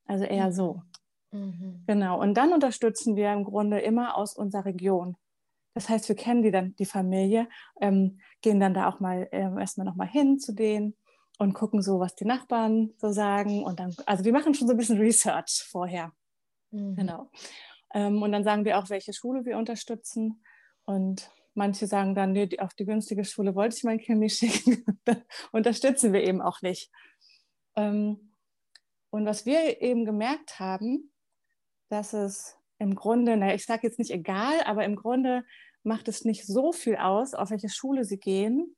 Also 0.06 0.24
eher 0.24 0.52
so. 0.52 0.82
Mhm. 1.30 1.84
Genau. 1.86 2.20
Und 2.20 2.34
dann 2.34 2.52
unterstützen 2.52 3.16
wir 3.16 3.32
im 3.32 3.44
Grunde 3.44 3.80
immer 3.80 4.16
aus 4.16 4.34
unserer 4.34 4.64
Region. 4.64 5.16
Das 5.74 5.88
heißt, 5.88 6.08
wir 6.08 6.16
kennen 6.16 6.42
die 6.42 6.50
dann 6.50 6.74
die 6.76 6.86
Familie, 6.86 7.48
ähm, 7.80 8.18
gehen 8.40 8.58
dann 8.58 8.74
da 8.74 8.88
auch 8.88 9.00
mal 9.00 9.28
ähm, 9.32 9.58
erstmal 9.58 9.86
noch 9.86 9.94
mal 9.94 10.08
hin 10.08 10.38
zu 10.38 10.52
denen 10.52 10.96
und 11.38 11.54
gucken 11.54 11.82
so, 11.82 12.00
was 12.00 12.16
die 12.16 12.24
Nachbarn 12.24 12.94
so 12.96 13.12
sagen. 13.12 13.62
Und 13.62 13.78
dann, 13.78 13.94
also 14.06 14.24
wir 14.24 14.32
machen 14.32 14.54
schon 14.54 14.66
so 14.66 14.74
ein 14.74 14.76
bisschen 14.76 14.98
Research 14.98 15.64
vorher. 15.70 16.12
Mhm. 16.70 16.96
Genau. 16.96 17.30
Ähm, 17.94 18.22
und 18.22 18.32
dann 18.32 18.44
sagen 18.44 18.64
wir 18.64 18.78
auch, 18.78 18.90
welche 18.90 19.12
Schule 19.12 19.44
wir 19.44 19.56
unterstützen. 19.56 20.42
Und 20.84 21.30
manche 21.58 21.86
sagen 21.86 22.14
dann, 22.14 22.32
nee, 22.32 22.48
auf 22.58 22.72
die 22.72 22.86
günstige 22.86 23.24
Schule 23.24 23.54
wollte 23.54 23.76
ich 23.76 23.84
mein 23.84 23.98
Kind 23.98 24.20
nicht 24.20 24.38
schicken. 24.38 24.84
unterstützen 25.52 26.14
wir 26.14 26.22
eben 26.22 26.40
auch 26.40 26.62
nicht. 26.62 26.90
Ähm, 27.76 28.32
und 29.10 29.26
was 29.26 29.44
wir 29.44 29.82
eben 29.82 30.06
gemerkt 30.06 30.58
haben, 30.58 31.12
dass 31.90 32.14
es 32.14 32.56
im 32.78 32.94
Grunde, 32.94 33.36
naja, 33.36 33.54
ich 33.54 33.66
sage 33.66 33.86
jetzt 33.86 33.98
nicht 33.98 34.10
egal, 34.10 34.62
aber 34.64 34.84
im 34.84 34.96
Grunde 34.96 35.44
macht 35.82 36.08
es 36.08 36.24
nicht 36.24 36.46
so 36.46 36.72
viel 36.72 36.96
aus, 36.96 37.34
auf 37.34 37.50
welche 37.50 37.68
Schule 37.68 38.04
sie 38.04 38.18
gehen, 38.18 38.76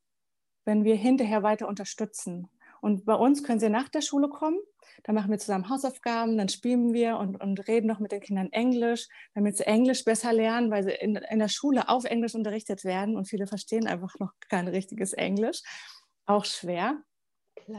wenn 0.64 0.84
wir 0.84 0.96
hinterher 0.96 1.42
weiter 1.42 1.68
unterstützen. 1.68 2.48
Und 2.80 3.04
bei 3.04 3.14
uns 3.14 3.42
können 3.44 3.60
sie 3.60 3.68
nach 3.68 3.88
der 3.88 4.00
Schule 4.00 4.28
kommen, 4.28 4.58
dann 5.04 5.14
machen 5.14 5.30
wir 5.30 5.38
zusammen 5.38 5.68
Hausaufgaben, 5.68 6.36
dann 6.36 6.48
spielen 6.48 6.92
wir 6.92 7.16
und, 7.16 7.40
und 7.40 7.66
reden 7.68 7.86
noch 7.86 8.00
mit 8.00 8.12
den 8.12 8.20
Kindern 8.20 8.52
Englisch, 8.52 9.08
damit 9.34 9.56
sie 9.56 9.66
Englisch 9.66 10.04
besser 10.04 10.32
lernen, 10.32 10.70
weil 10.70 10.82
sie 10.84 10.92
in, 10.92 11.16
in 11.16 11.38
der 11.38 11.48
Schule 11.48 11.88
auf 11.88 12.04
Englisch 12.04 12.34
unterrichtet 12.34 12.84
werden 12.84 13.16
und 13.16 13.28
viele 13.28 13.46
verstehen 13.46 13.86
einfach 13.86 14.18
noch 14.18 14.32
kein 14.48 14.68
richtiges 14.68 15.12
Englisch. 15.12 15.62
Auch 16.26 16.44
schwer. 16.44 17.02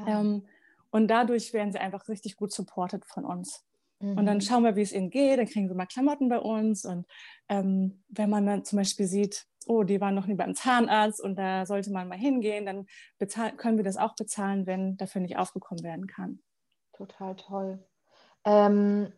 Ähm, 0.08 0.48
und 0.90 1.08
dadurch 1.08 1.54
werden 1.54 1.72
sie 1.72 1.80
einfach 1.80 2.08
richtig 2.08 2.36
gut 2.36 2.52
supported 2.52 3.06
von 3.06 3.26
uns. 3.26 3.64
Mhm. 4.02 4.18
Und 4.18 4.26
dann 4.26 4.38
mhm. 4.38 4.42
schauen 4.42 4.64
wir, 4.64 4.76
wie 4.76 4.82
es 4.82 4.92
ihnen 4.92 5.10
geht. 5.10 5.40
Dann 5.40 5.48
kriegen 5.48 5.70
sie 5.70 5.76
mal 5.76 5.86
Klamotten 5.86 6.30
bei 6.30 6.40
uns. 6.40 6.86
Und 6.86 7.06
ähm, 7.50 8.04
wenn 8.10 8.30
man 8.30 8.46
dann 8.46 8.66
zum 8.66 8.78
Beispiel 8.78 9.08
sieht, 9.08 9.46
oh, 9.68 9.84
die 9.84 10.02
waren 10.02 10.16
noch 10.16 10.26
nie 10.26 10.36
beim 10.36 10.56
Zahnarzt 10.56 11.22
und 11.22 11.36
da 11.38 11.66
sollte 11.66 11.92
man 11.92 12.08
mal 12.08 12.18
hingehen, 12.18 12.66
dann 12.66 12.86
können 13.58 13.78
wir 13.78 13.84
das 13.84 13.98
auch 13.98 14.16
bezahlen, 14.16 14.66
wenn 14.66 14.98
dafür 14.98 15.22
nicht 15.22 15.38
aufgekommen 15.38 15.84
werden 15.84 16.08
kann. 16.08 16.40
Total 16.94 17.36
toll. 17.36 17.80
Ähm, 18.44 19.14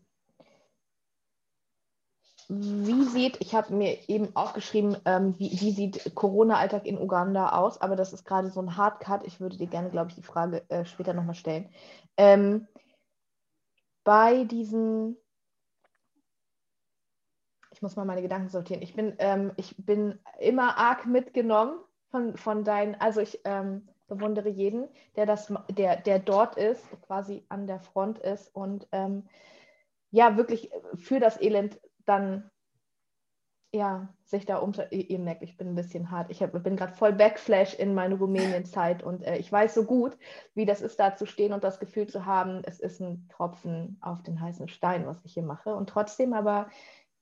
wie 2.49 3.03
sieht, 3.05 3.37
ich 3.39 3.55
habe 3.55 3.73
mir 3.73 4.09
eben 4.09 4.35
aufgeschrieben, 4.35 4.97
ähm, 5.05 5.33
wie, 5.39 5.51
wie, 5.59 5.71
sieht 5.71 6.13
Corona-Alltag 6.13 6.85
in 6.85 6.99
Uganda 6.99 7.53
aus, 7.53 7.79
aber 7.79 7.95
das 7.95 8.11
ist 8.11 8.25
gerade 8.25 8.49
so 8.51 8.61
ein 8.61 8.75
Hardcut. 8.75 9.25
Ich 9.25 9.39
würde 9.39 9.57
dir 9.57 9.67
gerne, 9.67 9.89
glaube 9.89 10.09
ich, 10.09 10.15
die 10.15 10.23
Frage 10.23 10.63
äh, 10.69 10.85
später 10.85 11.13
nochmal 11.13 11.35
stellen. 11.35 11.69
Ähm, 12.17 12.67
bei 14.03 14.43
diesen, 14.43 15.17
ich 17.71 17.81
muss 17.81 17.95
mal 17.95 18.05
meine 18.05 18.21
Gedanken 18.21 18.49
sortieren, 18.49 18.81
ich 18.81 18.95
bin, 18.95 19.15
ähm, 19.19 19.51
ich 19.57 19.75
bin 19.77 20.19
immer 20.39 20.77
arg 20.77 21.05
mitgenommen 21.05 21.79
von, 22.09 22.37
von 22.37 22.63
deinen, 22.63 22.95
also 22.95 23.21
ich 23.21 23.41
ähm, 23.45 23.87
bewundere 24.07 24.49
jeden, 24.49 24.87
der, 25.15 25.25
das, 25.25 25.51
der, 25.69 25.97
der 25.97 26.19
dort 26.19 26.57
ist, 26.57 26.83
quasi 27.01 27.45
an 27.49 27.67
der 27.67 27.79
Front 27.79 28.19
ist 28.19 28.53
und 28.55 28.87
ähm, 28.91 29.27
ja, 30.11 30.37
wirklich 30.37 30.69
für 30.95 31.19
das 31.19 31.41
Elend 31.41 31.79
dann 32.05 32.51
ja, 33.73 34.07
sich 34.23 34.45
da 34.45 34.57
um, 34.57 34.73
ihr 34.91 35.19
merkt, 35.19 35.41
ich 35.41 35.57
bin 35.57 35.69
ein 35.69 35.75
bisschen 35.75 36.11
hart. 36.11 36.29
Ich 36.29 36.43
hab, 36.43 36.51
bin 36.63 36.75
gerade 36.75 36.93
voll 36.93 37.11
Backflash 37.11 37.73
in 37.73 37.95
meine 37.95 38.15
Rumänien-Zeit 38.15 39.01
und 39.01 39.23
äh, 39.23 39.37
ich 39.37 39.51
weiß 39.51 39.73
so 39.73 39.83
gut, 39.83 40.15
wie 40.53 40.65
das 40.65 40.81
ist, 40.81 40.99
da 40.99 41.15
zu 41.15 41.25
stehen 41.25 41.53
und 41.53 41.63
das 41.63 41.79
Gefühl 41.79 42.07
zu 42.07 42.25
haben, 42.25 42.61
es 42.65 42.79
ist 42.79 43.01
ein 43.01 43.27
Tropfen 43.29 43.97
auf 44.01 44.21
den 44.21 44.39
heißen 44.39 44.67
Stein, 44.67 45.07
was 45.07 45.17
ich 45.25 45.33
hier 45.33 45.43
mache. 45.43 45.75
Und 45.75 45.89
trotzdem 45.89 46.33
aber 46.33 46.69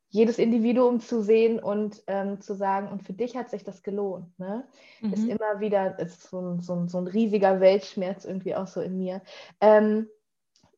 jedes 0.09 0.39
Individuum 0.39 0.99
zu 0.99 1.21
sehen 1.21 1.57
und 1.57 2.03
ähm, 2.07 2.41
zu 2.41 2.53
sagen, 2.53 2.89
und 2.89 3.03
für 3.03 3.13
dich 3.13 3.37
hat 3.37 3.49
sich 3.49 3.63
das 3.63 3.81
gelohnt, 3.81 4.37
ne? 4.37 4.67
Mhm. 4.99 5.13
ist 5.13 5.23
immer 5.23 5.61
wieder 5.61 5.99
ist 5.99 6.23
so, 6.23 6.39
ein, 6.41 6.59
so, 6.59 6.75
ein, 6.75 6.89
so 6.89 6.97
ein 6.97 7.07
riesiger 7.07 7.61
Weltschmerz 7.61 8.25
irgendwie 8.25 8.55
auch 8.55 8.67
so 8.67 8.81
in 8.81 8.97
mir. 8.97 9.21
Ähm, 9.61 10.09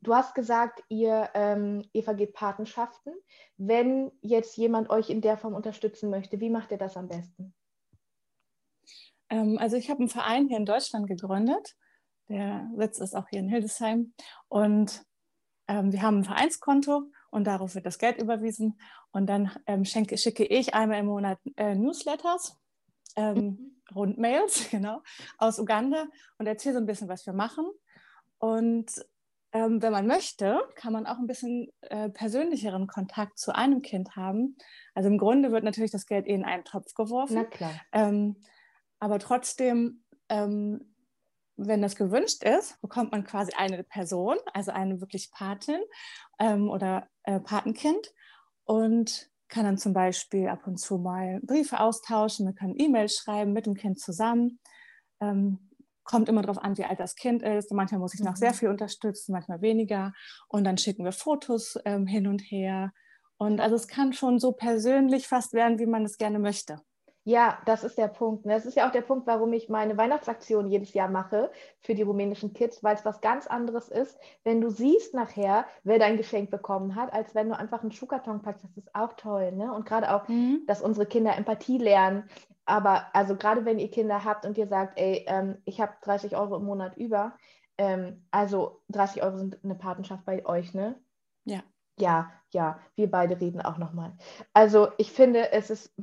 Du 0.03 0.13
hast 0.13 0.35
gesagt, 0.35 0.83
ihr, 0.89 1.29
ähm, 1.33 1.81
ihr 1.93 2.03
vergebt 2.03 2.33
Patenschaften. 2.33 3.13
Wenn 3.55 4.11
jetzt 4.21 4.57
jemand 4.57 4.89
euch 4.89 5.09
in 5.09 5.21
der 5.21 5.37
Form 5.37 5.53
unterstützen 5.53 6.09
möchte, 6.09 6.41
wie 6.41 6.49
macht 6.49 6.71
ihr 6.71 6.77
das 6.77 6.97
am 6.97 7.07
besten? 7.07 7.55
Ähm, 9.29 9.57
also 9.59 9.77
ich 9.77 9.89
habe 9.89 10.01
einen 10.01 10.09
Verein 10.09 10.49
hier 10.49 10.57
in 10.57 10.65
Deutschland 10.65 11.07
gegründet. 11.07 11.75
Der 12.27 12.69
Sitz 12.75 12.99
ist 12.99 13.15
auch 13.15 13.29
hier 13.29 13.39
in 13.39 13.47
Hildesheim. 13.47 14.13
Und 14.49 15.05
ähm, 15.69 15.93
wir 15.93 16.01
haben 16.01 16.17
ein 16.17 16.25
Vereinskonto 16.25 17.03
und 17.31 17.45
darauf 17.45 17.73
wird 17.73 17.85
das 17.85 17.97
Geld 17.97 18.21
überwiesen. 18.21 18.77
Und 19.11 19.27
dann 19.27 19.51
ähm, 19.67 19.85
schenke, 19.85 20.17
schicke 20.17 20.43
ich 20.43 20.73
einmal 20.73 20.99
im 20.99 21.05
Monat 21.05 21.39
äh, 21.55 21.75
Newsletters, 21.75 22.59
ähm, 23.15 23.35
mhm. 23.35 23.81
Rundmails, 23.95 24.69
genau, 24.71 25.01
aus 25.37 25.59
Uganda 25.59 26.07
und 26.39 26.47
erzähle 26.47 26.75
so 26.75 26.79
ein 26.81 26.87
bisschen, 26.87 27.07
was 27.07 27.25
wir 27.25 27.33
machen. 27.33 27.65
Und 28.37 28.91
ähm, 29.53 29.81
wenn 29.81 29.91
man 29.91 30.07
möchte, 30.07 30.59
kann 30.75 30.93
man 30.93 31.05
auch 31.05 31.19
ein 31.19 31.27
bisschen 31.27 31.71
äh, 31.81 32.09
persönlicheren 32.09 32.87
Kontakt 32.87 33.37
zu 33.37 33.55
einem 33.55 33.83
Kind 33.83 34.15
haben. 34.15 34.57
Also 34.95 35.09
im 35.09 35.19
Grunde 35.19 35.51
wird 35.51 35.63
natürlich 35.63 35.91
das 35.91 36.07
Geld 36.07 36.27
eh 36.27 36.33
in 36.33 36.43
einen 36.43 36.65
Topf 36.65 36.93
geworfen. 36.95 37.35
Na 37.35 37.43
klar. 37.45 37.71
Ähm, 37.91 38.37
aber 38.99 39.19
trotzdem, 39.19 40.03
ähm, 40.29 40.95
wenn 41.55 41.83
das 41.83 41.95
gewünscht 41.95 42.43
ist, 42.43 42.81
bekommt 42.81 43.11
man 43.11 43.23
quasi 43.23 43.51
eine 43.55 43.83
Person, 43.83 44.37
also 44.53 44.71
eine 44.71 45.01
wirklich 45.01 45.29
Patin 45.31 45.81
ähm, 46.39 46.69
oder 46.71 47.07
äh, 47.21 47.39
Patenkind 47.39 48.11
und 48.63 49.29
kann 49.49 49.65
dann 49.65 49.77
zum 49.77 49.93
Beispiel 49.93 50.47
ab 50.47 50.65
und 50.65 50.77
zu 50.77 50.97
mal 50.97 51.39
Briefe 51.43 51.79
austauschen, 51.79 52.45
man 52.45 52.55
kann 52.55 52.73
E-Mails 52.75 53.17
schreiben 53.17 53.53
mit 53.53 53.67
dem 53.67 53.75
Kind 53.75 53.99
zusammen. 53.99 54.59
Ähm, 55.21 55.69
kommt 56.03 56.29
immer 56.29 56.41
darauf 56.41 56.63
an, 56.63 56.77
wie 56.77 56.85
alt 56.85 56.99
das 56.99 57.15
Kind 57.15 57.43
ist. 57.43 57.71
Manchmal 57.71 57.99
muss 57.99 58.13
ich 58.13 58.21
noch 58.21 58.35
sehr 58.35 58.51
mhm. 58.51 58.55
viel 58.55 58.69
unterstützen, 58.69 59.31
manchmal 59.31 59.61
weniger. 59.61 60.13
Und 60.47 60.63
dann 60.63 60.77
schicken 60.77 61.05
wir 61.05 61.11
Fotos 61.11 61.77
ähm, 61.85 62.05
hin 62.05 62.27
und 62.27 62.39
her. 62.39 62.91
Und 63.37 63.59
also 63.59 63.75
es 63.75 63.87
kann 63.87 64.13
schon 64.13 64.39
so 64.39 64.51
persönlich 64.51 65.27
fast 65.27 65.53
werden, 65.53 65.79
wie 65.79 65.85
man 65.85 66.05
es 66.05 66.17
gerne 66.17 66.39
möchte. 66.39 66.79
Ja, 67.25 67.57
das 67.65 67.85
ist 67.85 67.97
der 67.97 68.09
Punkt. 68.09 68.45
Das 68.45 68.65
ist 68.65 68.75
ja 68.75 68.85
auch 68.85 68.91
der 68.91 69.01
Punkt, 69.01 69.27
warum 69.27 69.53
ich 69.53 69.69
meine 69.69 69.95
Weihnachtsaktion 69.95 70.67
jedes 70.67 70.93
Jahr 70.93 71.07
mache 71.07 71.51
für 71.79 71.95
die 71.95 72.01
rumänischen 72.01 72.51
Kids, 72.51 72.83
weil 72.83 72.95
es 72.95 73.05
was 73.05 73.21
ganz 73.21 73.47
anderes 73.47 73.87
ist, 73.87 74.17
wenn 74.43 74.59
du 74.59 74.69
siehst 74.69 75.13
nachher, 75.13 75.65
wer 75.83 75.99
dein 75.99 76.17
Geschenk 76.17 76.51
bekommen 76.51 76.95
hat, 76.95 77.13
als 77.13 77.33
wenn 77.33 77.47
du 77.47 77.57
einfach 77.57 77.81
einen 77.81 77.93
Schuhkarton 77.93 78.41
packst. 78.41 78.65
Das 78.65 78.75
ist 78.75 78.93
auch 78.93 79.13
toll. 79.13 79.53
Ne? 79.53 79.73
Und 79.73 79.85
gerade 79.85 80.13
auch, 80.13 80.27
mhm. 80.27 80.63
dass 80.67 80.81
unsere 80.81 81.05
Kinder 81.05 81.37
Empathie 81.37 81.77
lernen, 81.77 82.29
aber 82.65 83.13
also 83.13 83.35
gerade 83.35 83.65
wenn 83.65 83.79
ihr 83.79 83.91
Kinder 83.91 84.23
habt 84.23 84.45
und 84.45 84.57
ihr 84.57 84.67
sagt, 84.67 84.97
ey, 84.97 85.25
ähm, 85.27 85.57
ich 85.65 85.81
habe 85.81 85.93
30 86.01 86.35
Euro 86.35 86.57
im 86.57 86.65
Monat 86.65 86.97
über, 86.97 87.37
ähm, 87.77 88.25
also 88.31 88.81
30 88.89 89.23
Euro 89.23 89.37
sind 89.37 89.63
eine 89.63 89.75
Patenschaft 89.75 90.25
bei 90.25 90.45
euch, 90.45 90.73
ne? 90.73 90.99
Ja. 91.45 91.63
Ja, 91.99 92.31
ja, 92.49 92.79
wir 92.95 93.09
beide 93.11 93.39
reden 93.39 93.61
auch 93.61 93.77
nochmal. 93.77 94.17
Also 94.53 94.89
ich 94.97 95.11
finde, 95.11 95.51
es 95.51 95.69
ist, 95.69 95.93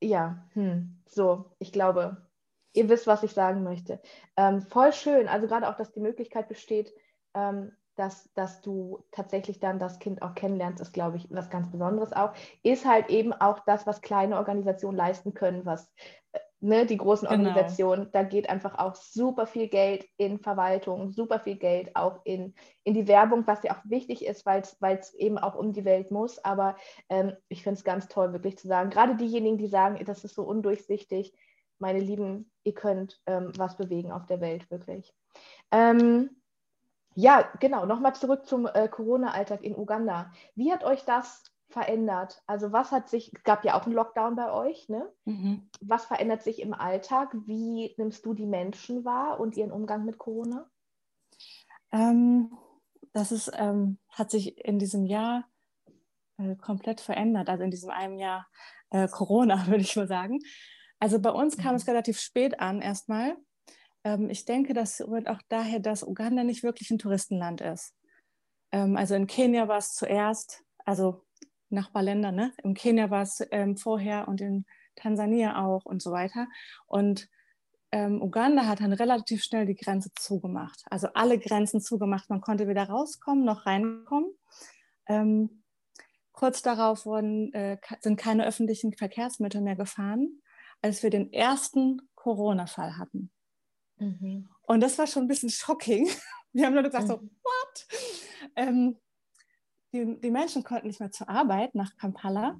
ja, 0.00 0.48
hm, 0.54 1.02
so, 1.06 1.52
ich 1.58 1.72
glaube, 1.72 2.28
ihr 2.72 2.88
wisst, 2.88 3.06
was 3.06 3.22
ich 3.22 3.32
sagen 3.32 3.62
möchte. 3.62 4.00
Ähm, 4.36 4.60
voll 4.60 4.92
schön, 4.92 5.28
also 5.28 5.46
gerade 5.46 5.68
auch, 5.68 5.76
dass 5.76 5.92
die 5.92 6.00
Möglichkeit 6.00 6.48
besteht, 6.48 6.92
ähm, 7.34 7.72
dass, 7.96 8.30
dass 8.34 8.60
du 8.60 9.04
tatsächlich 9.10 9.60
dann 9.60 9.78
das 9.78 9.98
Kind 9.98 10.22
auch 10.22 10.34
kennenlernst, 10.34 10.80
ist, 10.80 10.92
glaube 10.92 11.16
ich, 11.16 11.26
was 11.30 11.50
ganz 11.50 11.70
Besonderes 11.70 12.12
auch. 12.12 12.32
Ist 12.62 12.86
halt 12.86 13.08
eben 13.08 13.32
auch 13.32 13.60
das, 13.60 13.86
was 13.86 14.02
kleine 14.02 14.36
Organisationen 14.36 14.96
leisten 14.96 15.34
können, 15.34 15.64
was 15.64 15.92
äh, 16.32 16.38
ne, 16.60 16.86
die 16.86 16.96
großen 16.96 17.28
genau. 17.28 17.48
Organisationen, 17.48 18.08
da 18.12 18.22
geht 18.22 18.48
einfach 18.48 18.78
auch 18.78 18.94
super 18.94 19.46
viel 19.46 19.68
Geld 19.68 20.06
in 20.16 20.38
Verwaltung, 20.38 21.10
super 21.10 21.40
viel 21.40 21.56
Geld 21.56 21.94
auch 21.94 22.20
in, 22.24 22.54
in 22.84 22.94
die 22.94 23.06
Werbung, 23.06 23.46
was 23.46 23.62
ja 23.62 23.72
auch 23.72 23.84
wichtig 23.84 24.24
ist, 24.24 24.46
weil 24.46 24.62
es 24.62 25.14
eben 25.14 25.38
auch 25.38 25.54
um 25.54 25.72
die 25.72 25.84
Welt 25.84 26.10
muss. 26.10 26.42
Aber 26.44 26.76
ähm, 27.08 27.34
ich 27.48 27.62
finde 27.62 27.78
es 27.78 27.84
ganz 27.84 28.08
toll, 28.08 28.32
wirklich 28.32 28.58
zu 28.58 28.66
sagen, 28.66 28.90
gerade 28.90 29.16
diejenigen, 29.16 29.58
die 29.58 29.68
sagen, 29.68 30.02
das 30.04 30.24
ist 30.24 30.34
so 30.34 30.42
undurchsichtig, 30.42 31.34
meine 31.78 32.00
Lieben, 32.00 32.50
ihr 32.62 32.74
könnt 32.74 33.20
ähm, 33.26 33.52
was 33.56 33.76
bewegen 33.76 34.12
auf 34.12 34.26
der 34.26 34.40
Welt, 34.40 34.70
wirklich. 34.70 35.12
Ähm, 35.70 36.30
Ja, 37.14 37.48
genau. 37.60 37.86
Nochmal 37.86 38.14
zurück 38.14 38.46
zum 38.46 38.66
äh, 38.66 38.88
Corona-Alltag 38.88 39.62
in 39.62 39.76
Uganda. 39.76 40.32
Wie 40.54 40.72
hat 40.72 40.84
euch 40.84 41.04
das 41.04 41.44
verändert? 41.68 42.42
Also 42.46 42.72
was 42.72 42.92
hat 42.92 43.08
sich, 43.08 43.32
es 43.34 43.42
gab 43.42 43.64
ja 43.64 43.78
auch 43.78 43.86
einen 43.86 43.94
Lockdown 43.94 44.36
bei 44.36 44.52
euch, 44.52 44.88
ne? 44.88 45.10
Mhm. 45.24 45.68
Was 45.80 46.04
verändert 46.04 46.42
sich 46.42 46.60
im 46.60 46.74
Alltag? 46.74 47.34
Wie 47.46 47.94
nimmst 47.98 48.24
du 48.26 48.34
die 48.34 48.46
Menschen 48.46 49.04
wahr 49.04 49.40
und 49.40 49.56
ihren 49.56 49.72
Umgang 49.72 50.04
mit 50.04 50.18
Corona? 50.18 50.68
Ähm, 51.92 52.56
das 53.12 53.32
ist, 53.32 53.50
ähm, 53.54 53.98
hat 54.08 54.30
sich 54.30 54.58
in 54.64 54.78
diesem 54.78 55.04
Jahr 55.04 55.48
äh, 56.38 56.56
komplett 56.56 57.00
verändert, 57.00 57.48
also 57.48 57.62
in 57.62 57.70
diesem 57.70 57.90
einen 57.90 58.18
Jahr 58.18 58.46
äh, 58.90 59.08
Corona, 59.08 59.66
würde 59.66 59.82
ich 59.82 59.96
mal 59.96 60.08
sagen. 60.08 60.40
Also 60.98 61.20
bei 61.20 61.30
uns 61.30 61.56
kam 61.56 61.72
mhm. 61.72 61.76
es 61.76 61.86
relativ 61.86 62.18
spät 62.18 62.60
an 62.60 62.80
erstmal. 62.80 63.36
Ähm, 64.04 64.30
ich 64.30 64.44
denke, 64.44 64.74
das 64.74 65.00
rührt 65.00 65.28
auch 65.28 65.40
daher, 65.48 65.80
dass 65.80 66.02
Uganda 66.02 66.44
nicht 66.44 66.62
wirklich 66.62 66.90
ein 66.90 66.98
Touristenland 66.98 67.60
ist. 67.60 67.94
Ähm, 68.72 68.96
also 68.96 69.14
in 69.14 69.26
Kenia 69.26 69.68
war 69.68 69.78
es 69.78 69.94
zuerst, 69.94 70.62
also 70.84 71.24
Nachbarländer, 71.70 72.30
ne? 72.30 72.52
Im 72.62 72.74
Kenia 72.74 73.10
war 73.10 73.22
es 73.22 73.42
ähm, 73.50 73.76
vorher 73.76 74.28
und 74.28 74.40
in 74.40 74.64
Tansania 74.96 75.64
auch 75.64 75.84
und 75.84 76.02
so 76.02 76.12
weiter. 76.12 76.46
Und 76.86 77.28
ähm, 77.92 78.22
Uganda 78.22 78.66
hat 78.66 78.80
dann 78.80 78.92
relativ 78.92 79.42
schnell 79.42 79.66
die 79.66 79.76
Grenze 79.76 80.10
zugemacht. 80.14 80.82
Also 80.90 81.08
alle 81.14 81.38
Grenzen 81.38 81.80
zugemacht. 81.80 82.28
Man 82.28 82.40
konnte 82.40 82.68
weder 82.68 82.88
rauskommen 82.88 83.44
noch 83.44 83.66
reinkommen. 83.66 84.30
Ähm, 85.06 85.62
kurz 86.32 86.62
darauf 86.62 87.06
wurden, 87.06 87.52
äh, 87.54 87.78
sind 88.00 88.16
keine 88.16 88.46
öffentlichen 88.46 88.92
Verkehrsmittel 88.92 89.60
mehr 89.60 89.76
gefahren, 89.76 90.40
als 90.82 91.02
wir 91.02 91.10
den 91.10 91.32
ersten 91.32 92.02
Corona-Fall 92.14 92.98
hatten. 92.98 93.30
Mhm. 93.98 94.48
Und 94.62 94.80
das 94.80 94.98
war 94.98 95.06
schon 95.06 95.24
ein 95.24 95.28
bisschen 95.28 95.50
shocking. 95.50 96.08
Wir 96.52 96.66
haben 96.66 96.74
nur 96.74 96.82
gesagt, 96.82 97.04
mhm. 97.04 97.08
so, 97.08 97.20
what? 97.20 97.86
Ähm, 98.56 98.96
die, 99.92 100.20
die, 100.20 100.30
Menschen 100.30 100.64
konnten 100.64 100.88
nicht 100.88 101.00
mehr 101.00 101.10
zur 101.10 101.28
Arbeit 101.28 101.74
nach 101.74 101.96
Kampala. 101.96 102.58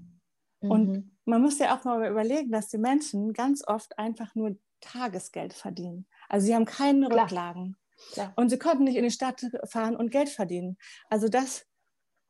Mhm. 0.60 0.70
Und 0.70 1.12
man 1.24 1.42
muss 1.42 1.58
ja 1.58 1.76
auch 1.76 1.84
mal 1.84 2.08
überlegen, 2.08 2.50
dass 2.50 2.68
die 2.68 2.78
Menschen 2.78 3.32
ganz 3.32 3.66
oft 3.66 3.98
einfach 3.98 4.34
nur 4.34 4.56
Tagesgeld 4.80 5.52
verdienen. 5.52 6.06
Also 6.28 6.46
sie 6.46 6.54
haben 6.54 6.64
keine 6.64 7.08
Klar. 7.08 7.24
Rücklagen. 7.24 7.76
Klar. 8.12 8.32
Und 8.36 8.50
sie 8.50 8.58
konnten 8.58 8.84
nicht 8.84 8.96
in 8.96 9.04
die 9.04 9.10
Stadt 9.10 9.44
fahren 9.64 9.96
und 9.96 10.10
Geld 10.10 10.28
verdienen. 10.28 10.76
Also 11.08 11.28
das 11.28 11.66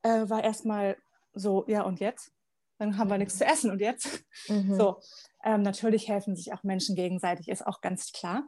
äh, 0.03 0.29
war 0.29 0.45
erstmal 0.45 0.97
so, 1.33 1.65
ja 1.67 1.83
und 1.83 2.01
jetzt? 2.01 2.33
Dann 2.79 2.99
haben 2.99 3.09
wir 3.09 3.19
nichts 3.19 3.39
zu 3.39 3.45
essen 3.45 3.71
und 3.71 3.81
jetzt? 3.81 4.25
Mhm. 4.49 4.75
So, 4.75 5.01
ähm, 5.45 5.63
natürlich 5.63 6.09
helfen 6.09 6.37
sich 6.37 6.53
auch 6.53 6.63
Menschen 6.65 6.97
gegenseitig, 6.97 7.49
ist 7.49 7.67
auch 7.67 7.81
ganz 7.81 8.13
klar. 8.13 8.45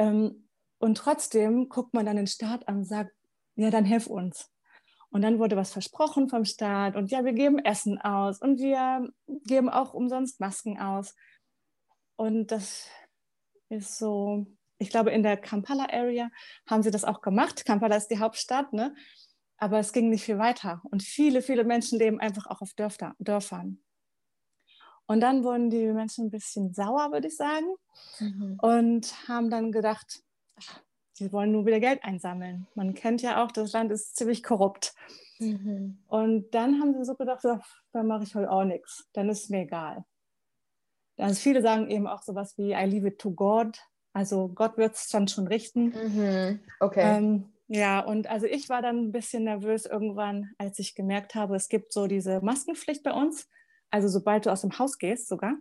Ähm, 0.00 0.48
und 0.78 0.96
trotzdem 0.96 1.68
guckt 1.68 1.92
man 1.92 2.06
dann 2.06 2.16
den 2.16 2.26
Staat 2.26 2.66
an 2.66 2.78
und 2.78 2.84
sagt, 2.84 3.12
ja, 3.56 3.70
dann 3.70 3.84
hilf 3.84 4.06
uns. 4.06 4.50
Und 5.10 5.22
dann 5.22 5.38
wurde 5.38 5.56
was 5.56 5.72
versprochen 5.72 6.28
vom 6.28 6.44
Staat 6.44 6.96
und 6.96 7.10
ja, 7.10 7.24
wir 7.24 7.32
geben 7.32 7.58
Essen 7.58 8.00
aus 8.00 8.40
und 8.40 8.60
wir 8.60 9.10
geben 9.44 9.68
auch 9.68 9.92
umsonst 9.92 10.40
Masken 10.40 10.78
aus. 10.78 11.14
Und 12.16 12.50
das 12.50 12.88
ist 13.68 13.98
so, 13.98 14.46
ich 14.78 14.88
glaube, 14.88 15.10
in 15.10 15.22
der 15.22 15.36
Kampala-Area 15.36 16.30
haben 16.66 16.82
sie 16.82 16.90
das 16.90 17.04
auch 17.04 17.20
gemacht. 17.20 17.66
Kampala 17.66 17.96
ist 17.96 18.08
die 18.08 18.20
Hauptstadt, 18.20 18.72
ne? 18.72 18.94
aber 19.58 19.80
es 19.80 19.92
ging 19.92 20.08
nicht 20.08 20.24
viel 20.24 20.38
weiter. 20.38 20.80
Und 20.90 21.02
viele, 21.02 21.42
viele 21.42 21.64
Menschen 21.64 21.98
leben 21.98 22.20
einfach 22.20 22.46
auch 22.46 22.62
auf 22.62 22.72
Dörfer, 22.72 23.14
Dörfern. 23.18 23.82
Und 25.10 25.22
dann 25.22 25.42
wurden 25.42 25.70
die 25.70 25.86
Menschen 25.88 26.26
ein 26.26 26.30
bisschen 26.30 26.72
sauer, 26.72 27.10
würde 27.10 27.26
ich 27.26 27.36
sagen, 27.36 27.66
mhm. 28.20 28.60
und 28.62 29.28
haben 29.28 29.50
dann 29.50 29.72
gedacht, 29.72 30.22
ach, 30.54 30.82
sie 31.14 31.32
wollen 31.32 31.50
nur 31.50 31.66
wieder 31.66 31.80
Geld 31.80 32.04
einsammeln. 32.04 32.68
Man 32.76 32.94
kennt 32.94 33.20
ja 33.20 33.42
auch, 33.42 33.50
das 33.50 33.72
Land 33.72 33.90
ist 33.90 34.14
ziemlich 34.14 34.44
korrupt. 34.44 34.94
Mhm. 35.40 35.98
Und 36.06 36.54
dann 36.54 36.80
haben 36.80 36.94
sie 36.94 37.04
so 37.04 37.16
gedacht, 37.16 37.42
so, 37.42 37.58
dann 37.92 38.06
mache 38.06 38.22
ich 38.22 38.36
heute 38.36 38.52
auch 38.52 38.62
nichts, 38.62 39.08
dann 39.12 39.28
ist 39.28 39.42
es 39.42 39.48
mir 39.48 39.62
egal. 39.62 40.04
Also 41.16 41.40
viele 41.40 41.60
sagen 41.60 41.90
eben 41.90 42.06
auch 42.06 42.22
sowas 42.22 42.56
wie 42.56 42.70
I 42.70 42.84
leave 42.84 43.08
it 43.08 43.18
to 43.18 43.32
God. 43.32 43.80
Also 44.12 44.46
Gott 44.46 44.76
wird 44.76 44.94
es 44.94 45.08
dann 45.08 45.26
schon 45.26 45.48
richten. 45.48 45.86
Mhm. 45.86 46.60
Okay. 46.78 47.16
Ähm, 47.16 47.52
ja, 47.66 47.98
und 47.98 48.30
also 48.30 48.46
ich 48.46 48.68
war 48.68 48.80
dann 48.80 49.06
ein 49.06 49.12
bisschen 49.12 49.42
nervös 49.42 49.86
irgendwann, 49.86 50.50
als 50.56 50.78
ich 50.78 50.94
gemerkt 50.94 51.34
habe, 51.34 51.56
es 51.56 51.68
gibt 51.68 51.92
so 51.92 52.06
diese 52.06 52.40
Maskenpflicht 52.42 53.02
bei 53.02 53.12
uns. 53.12 53.48
Also 53.90 54.08
sobald 54.08 54.46
du 54.46 54.50
aus 54.52 54.62
dem 54.62 54.78
Haus 54.78 54.98
gehst 54.98 55.28
sogar. 55.28 55.54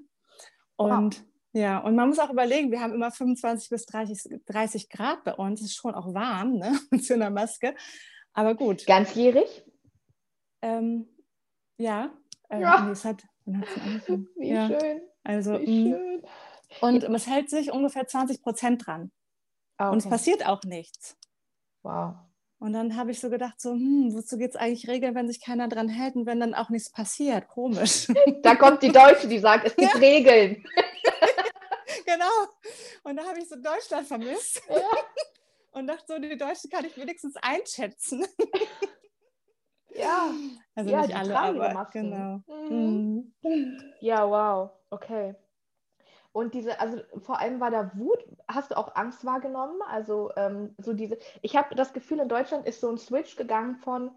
Und 0.75 1.19
wow. 1.19 1.25
ja, 1.53 1.77
und 1.79 1.95
man 1.95 2.09
muss 2.09 2.19
auch 2.19 2.29
überlegen, 2.29 2.71
wir 2.71 2.81
haben 2.81 2.93
immer 2.93 3.11
25 3.11 3.69
bis 3.69 3.85
30, 3.85 4.41
30 4.45 4.89
Grad 4.89 5.23
bei 5.23 5.33
uns. 5.33 5.61
Es 5.61 5.67
ist 5.67 5.75
schon 5.75 5.95
auch 5.95 6.13
warm, 6.13 6.53
ne? 6.53 6.79
Zu 7.01 7.15
einer 7.15 7.29
Maske. 7.29 7.75
Aber 8.33 8.55
gut. 8.55 8.85
Ganzjährig? 8.85 9.65
Ähm, 10.61 11.07
ja. 11.77 12.13
Äh, 12.49 12.61
ja. 12.61 12.81
Nee, 12.81 12.91
es 12.91 13.05
hat, 13.05 13.23
Wie 13.45 14.49
ja. 14.49 14.67
schön. 14.67 15.01
Also, 15.23 15.57
mm. 15.57 16.23
und 16.81 17.03
es 17.03 17.27
hält 17.27 17.49
sich 17.49 17.71
ungefähr 17.71 18.07
20 18.07 18.41
Prozent 18.41 18.85
dran. 18.85 19.11
okay. 19.77 19.91
Und 19.91 19.97
es 19.97 20.09
passiert 20.09 20.45
auch 20.45 20.63
nichts. 20.63 21.17
Wow. 21.83 22.15
Und 22.59 22.73
dann 22.73 22.97
habe 22.97 23.11
ich 23.11 23.21
so 23.21 23.29
gedacht, 23.29 23.59
so, 23.61 23.71
hm, 23.71 24.13
wozu 24.13 24.37
geht 24.37 24.51
es 24.51 24.55
eigentlich 24.57 24.89
regeln, 24.89 25.15
wenn 25.15 25.27
sich 25.27 25.41
keiner 25.41 25.69
dran 25.69 25.87
hält 25.87 26.15
und 26.15 26.25
wenn 26.25 26.41
dann 26.41 26.53
auch 26.53 26.69
nichts 26.69 26.91
passiert? 26.91 27.47
Komisch. 27.47 28.07
Da 28.43 28.55
kommt 28.55 28.83
die 28.83 28.91
Deutsche, 28.91 29.27
die 29.27 29.39
sagt, 29.39 29.65
es 29.65 29.75
gibt 29.75 29.93
ja. 29.93 29.99
Regeln. 29.99 30.63
genau. 32.05 32.25
Und 33.03 33.17
da 33.17 33.23
habe 33.25 33.39
ich 33.39 33.47
so 33.47 33.55
Deutschland 33.55 34.07
vermisst. 34.07 34.61
Ja. 34.69 34.75
Und 35.71 35.87
dachte 35.87 36.03
so, 36.07 36.19
die 36.19 36.35
Deutschen 36.35 36.69
kann 36.69 36.83
ich 36.83 36.97
wenigstens 36.97 37.35
einschätzen. 37.37 38.25
Ja. 39.95 40.31
Also 40.75 40.89
ja, 40.89 41.01
nicht 41.01 41.15
alle, 41.15 41.37
aber 41.37 41.89
genau. 41.91 42.41
Mhm. 42.47 43.33
Mhm. 43.41 43.93
Ja, 43.99 44.27
wow. 44.27 44.71
Okay. 44.89 45.35
Und 46.31 46.53
diese, 46.53 46.79
also 46.79 47.01
vor 47.21 47.39
allem 47.39 47.59
war 47.59 47.71
da 47.71 47.91
Wut. 47.95 48.23
Hast 48.47 48.71
du 48.71 48.77
auch 48.77 48.95
Angst 48.95 49.25
wahrgenommen? 49.25 49.81
Also 49.87 50.31
ähm, 50.35 50.75
so 50.77 50.93
diese, 50.93 51.17
ich 51.41 51.55
habe 51.55 51.75
das 51.75 51.93
Gefühl, 51.93 52.19
in 52.19 52.29
Deutschland 52.29 52.67
ist 52.67 52.81
so 52.81 52.89
ein 52.89 52.97
Switch 52.97 53.35
gegangen 53.35 53.77
von 53.77 54.11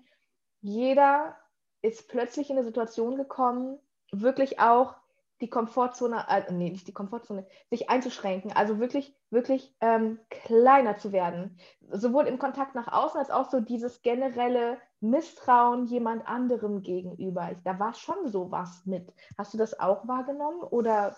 jeder 0.61 1.37
ist 1.83 2.09
plötzlich 2.09 2.49
in 2.49 2.57
eine 2.57 2.65
Situation 2.65 3.17
gekommen, 3.17 3.79
wirklich 4.13 4.61
auch 4.61 4.95
die 5.41 5.51
Komfortzone, 5.51 6.25
äh, 6.29 6.53
nee, 6.53 6.71
nicht 6.71 6.87
die 6.87 6.93
Komfortzone, 6.93 7.45
sich 7.69 7.91
einzuschränken, 7.91 8.53
also 8.53 8.79
wirklich, 8.79 9.17
wirklich 9.31 9.75
ähm, 9.81 10.21
kleiner 10.31 10.99
zu 10.99 11.11
werden. 11.11 11.59
Sowohl 11.91 12.29
im 12.29 12.39
Kontakt 12.39 12.77
nach 12.77 12.87
außen 12.87 13.19
als 13.19 13.31
auch 13.31 13.51
so 13.51 13.59
dieses 13.59 14.03
generelle 14.03 14.79
Misstrauen 15.01 15.87
jemand 15.87 16.29
anderem 16.29 16.83
gegenüber. 16.83 17.51
Da 17.65 17.81
war 17.81 17.93
schon 17.95 18.29
sowas 18.29 18.83
mit. 18.85 19.13
Hast 19.37 19.53
du 19.53 19.59
das 19.59 19.81
auch 19.81 20.07
wahrgenommen 20.07 20.63
oder? 20.63 21.17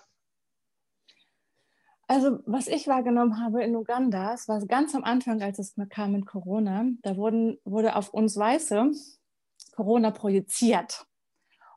Also, 2.06 2.38
was 2.44 2.68
ich 2.68 2.86
wahrgenommen 2.86 3.40
habe 3.42 3.62
in 3.62 3.74
Uganda, 3.74 4.34
es 4.34 4.46
war 4.46 4.64
ganz 4.66 4.94
am 4.94 5.04
Anfang, 5.04 5.40
als 5.42 5.58
es 5.58 5.74
kam 5.88 6.12
mit 6.12 6.26
Corona, 6.26 6.84
da 7.02 7.16
wurden, 7.16 7.58
wurde 7.64 7.96
auf 7.96 8.12
uns 8.12 8.36
Weiße 8.36 8.90
Corona 9.74 10.10
projiziert. 10.10 11.06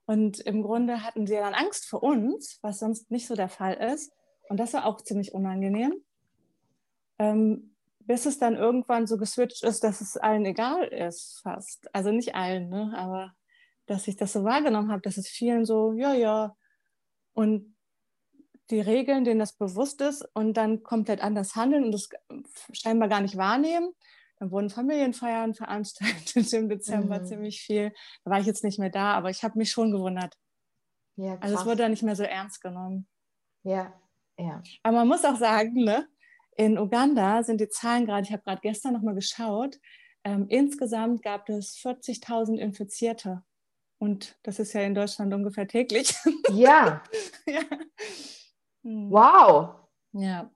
Und 0.06 0.40
im 0.40 0.64
Grunde 0.64 1.04
hatten 1.04 1.28
sie 1.28 1.36
dann 1.36 1.54
Angst 1.54 1.86
vor 1.86 2.04
uns, 2.04 2.60
was 2.62 2.80
sonst 2.80 3.12
nicht 3.12 3.28
so 3.28 3.36
der 3.36 3.50
Fall 3.50 3.74
ist. 3.74 4.12
Und 4.50 4.58
das 4.58 4.74
war 4.74 4.86
auch 4.86 5.02
ziemlich 5.02 5.34
unangenehm. 5.34 5.94
Ähm, 7.20 7.76
bis 8.00 8.26
es 8.26 8.40
dann 8.40 8.56
irgendwann 8.56 9.06
so 9.06 9.18
geswitcht 9.18 9.64
ist, 9.64 9.84
dass 9.84 10.00
es 10.00 10.16
allen 10.16 10.46
egal 10.46 10.86
ist, 10.86 11.42
fast. 11.44 11.94
Also 11.94 12.12
nicht 12.12 12.36
allen, 12.36 12.70
ne? 12.70 12.94
aber 12.96 13.34
dass 13.86 14.08
ich 14.08 14.16
das 14.16 14.34
so 14.34 14.44
wahrgenommen 14.44 14.92
habe, 14.92 15.02
dass 15.02 15.18
es 15.18 15.28
vielen 15.28 15.66
so, 15.66 15.94
ja, 15.94 16.14
ja. 16.14 16.56
Und 17.34 17.76
die 18.70 18.82
Regeln, 18.82 19.24
denen 19.24 19.40
das 19.40 19.54
bewusst 19.54 20.02
ist 20.02 20.28
und 20.34 20.56
dann 20.56 20.84
komplett 20.84 21.22
anders 21.22 21.56
handeln 21.56 21.86
und 21.86 21.92
das 21.92 22.10
scheinbar 22.74 23.08
gar 23.08 23.22
nicht 23.22 23.38
wahrnehmen. 23.38 23.92
Dann 24.40 24.52
wurden 24.52 24.70
Familienfeiern 24.70 25.54
veranstaltet 25.54 26.36
im 26.54 26.70
Dezember 26.70 27.20
mhm. 27.20 27.26
ziemlich 27.26 27.62
viel. 27.62 27.94
Da 28.24 28.32
war 28.32 28.40
ich 28.40 28.46
jetzt 28.46 28.64
nicht 28.64 28.80
mehr 28.80 28.90
da, 28.90 29.14
aber 29.14 29.30
ich 29.30 29.44
habe 29.44 29.58
mich 29.58 29.72
schon 29.72 29.92
gewundert. 29.92 30.36
Ja, 31.16 31.38
also 31.40 31.56
es 31.56 31.66
wurde 31.66 31.78
dann 31.78 31.92
nicht 31.92 32.04
mehr 32.04 32.16
so 32.16 32.24
ernst 32.24 32.62
genommen. 32.62 33.08
Ja, 33.64 33.94
ja. 34.38 34.62
Aber 34.84 34.98
man 34.98 35.08
muss 35.08 35.26
auch 35.26 35.38
sagen, 35.38 35.84
ne, 35.84 36.08
in 36.56 36.78
Uganda 36.78 37.44
sind 37.44 37.60
die 37.60 37.70
Zahlen 37.70 38.06
gerade, 38.06 38.24
ich 38.24 38.32
habe 38.32 38.44
gerade 38.44 38.62
gestern 38.62 38.94
nochmal 38.94 39.16
geschaut, 39.16 39.80
ähm, 40.24 40.46
insgesamt 40.50 41.24
gab 41.24 41.50
es 41.50 41.78
40.000 41.78 42.58
Infizierte. 42.58 43.44
Und 44.00 44.38
das 44.44 44.60
ist 44.60 44.74
ja 44.74 44.82
in 44.82 44.94
Deutschland 44.94 45.34
ungefähr 45.34 45.68
täglich. 45.68 46.14
Ja. 46.52 47.02
ja. 47.48 47.62
Hm. 48.88 49.12
Wow. 49.12 49.76
Ja. 50.14 50.50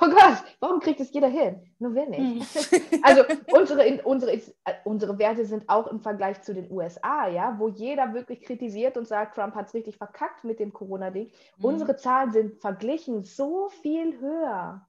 Oh 0.00 0.08
Gott, 0.08 0.42
warum 0.58 0.80
kriegt 0.80 1.00
es 1.00 1.12
jeder 1.12 1.28
hin? 1.28 1.72
Nur 1.78 1.94
wir 1.94 2.08
nicht. 2.08 2.20
Hm. 2.20 3.00
Also 3.02 3.22
unsere, 3.52 4.02
unsere, 4.02 4.32
äh, 4.32 4.42
unsere 4.84 5.18
Werte 5.18 5.44
sind 5.44 5.68
auch 5.68 5.86
im 5.86 6.00
Vergleich 6.00 6.42
zu 6.42 6.52
den 6.52 6.70
USA, 6.70 7.28
ja, 7.28 7.56
wo 7.58 7.68
jeder 7.68 8.12
wirklich 8.12 8.42
kritisiert 8.42 8.96
und 8.96 9.06
sagt, 9.06 9.36
Trump 9.36 9.54
hat 9.54 9.68
es 9.68 9.74
richtig 9.74 9.96
verkackt 9.96 10.42
mit 10.42 10.58
dem 10.58 10.72
Corona-Ding. 10.72 11.30
Mhm. 11.58 11.64
Unsere 11.64 11.96
Zahlen 11.96 12.32
sind 12.32 12.60
verglichen 12.60 13.22
so 13.22 13.68
viel 13.68 14.18
höher 14.20 14.86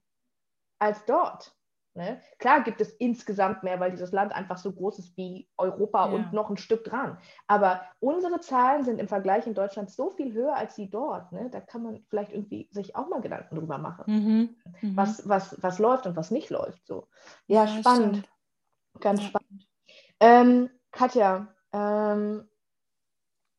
als 0.80 1.06
dort. 1.06 1.56
Ne? 1.94 2.22
Klar 2.40 2.64
gibt 2.64 2.80
es 2.80 2.92
insgesamt 2.94 3.64
mehr, 3.64 3.80
weil 3.82 3.92
dieses 3.92 4.14
Land 4.14 4.34
einfach 4.34 4.58
so 4.58 4.72
groß 4.72 5.00
ist 5.00 5.18
wie 5.18 5.50
Europa 5.58 6.06
Ja. 6.08 6.12
und 6.14 6.32
noch 6.32 6.50
ein 6.50 6.56
Stück 6.56 6.86
dran. 6.86 7.18
Aber 7.48 7.82
unsere 8.00 8.40
Zahlen 8.40 8.86
sind 8.86 9.00
im 9.00 9.10
Vergleich 9.10 9.46
in 9.46 9.54
Deutschland 9.54 9.92
so 9.92 10.10
viel 10.10 10.32
höher 10.32 10.56
als 10.56 10.76
die 10.76 10.90
dort. 10.90 11.34
Ne? 11.34 11.50
Da 11.50 11.60
kann 11.60 11.84
man 11.84 12.02
vielleicht 12.10 12.32
irgendwie 12.32 12.70
sich 12.72 12.96
auch 12.96 13.10
mal 13.10 13.20
Gedanken 13.20 13.56
drüber 13.58 13.78
machen, 13.78 14.06
Mhm. 14.08 14.56
Mhm. 14.82 14.96
was, 14.96 15.28
was, 15.28 15.62
was 15.62 15.80
läuft 15.80 16.08
und 16.08 16.16
was 16.16 16.32
nicht 16.32 16.50
läuft. 16.50 16.86
So. 16.88 17.08
Ja, 17.48 17.66
Ja, 17.66 17.80
spannend. 17.80 18.30
Ganz 19.02 19.24
spannend. 19.24 19.68
Ähm, 20.22 20.70
Katja, 20.92 21.48
ähm, 21.74 22.48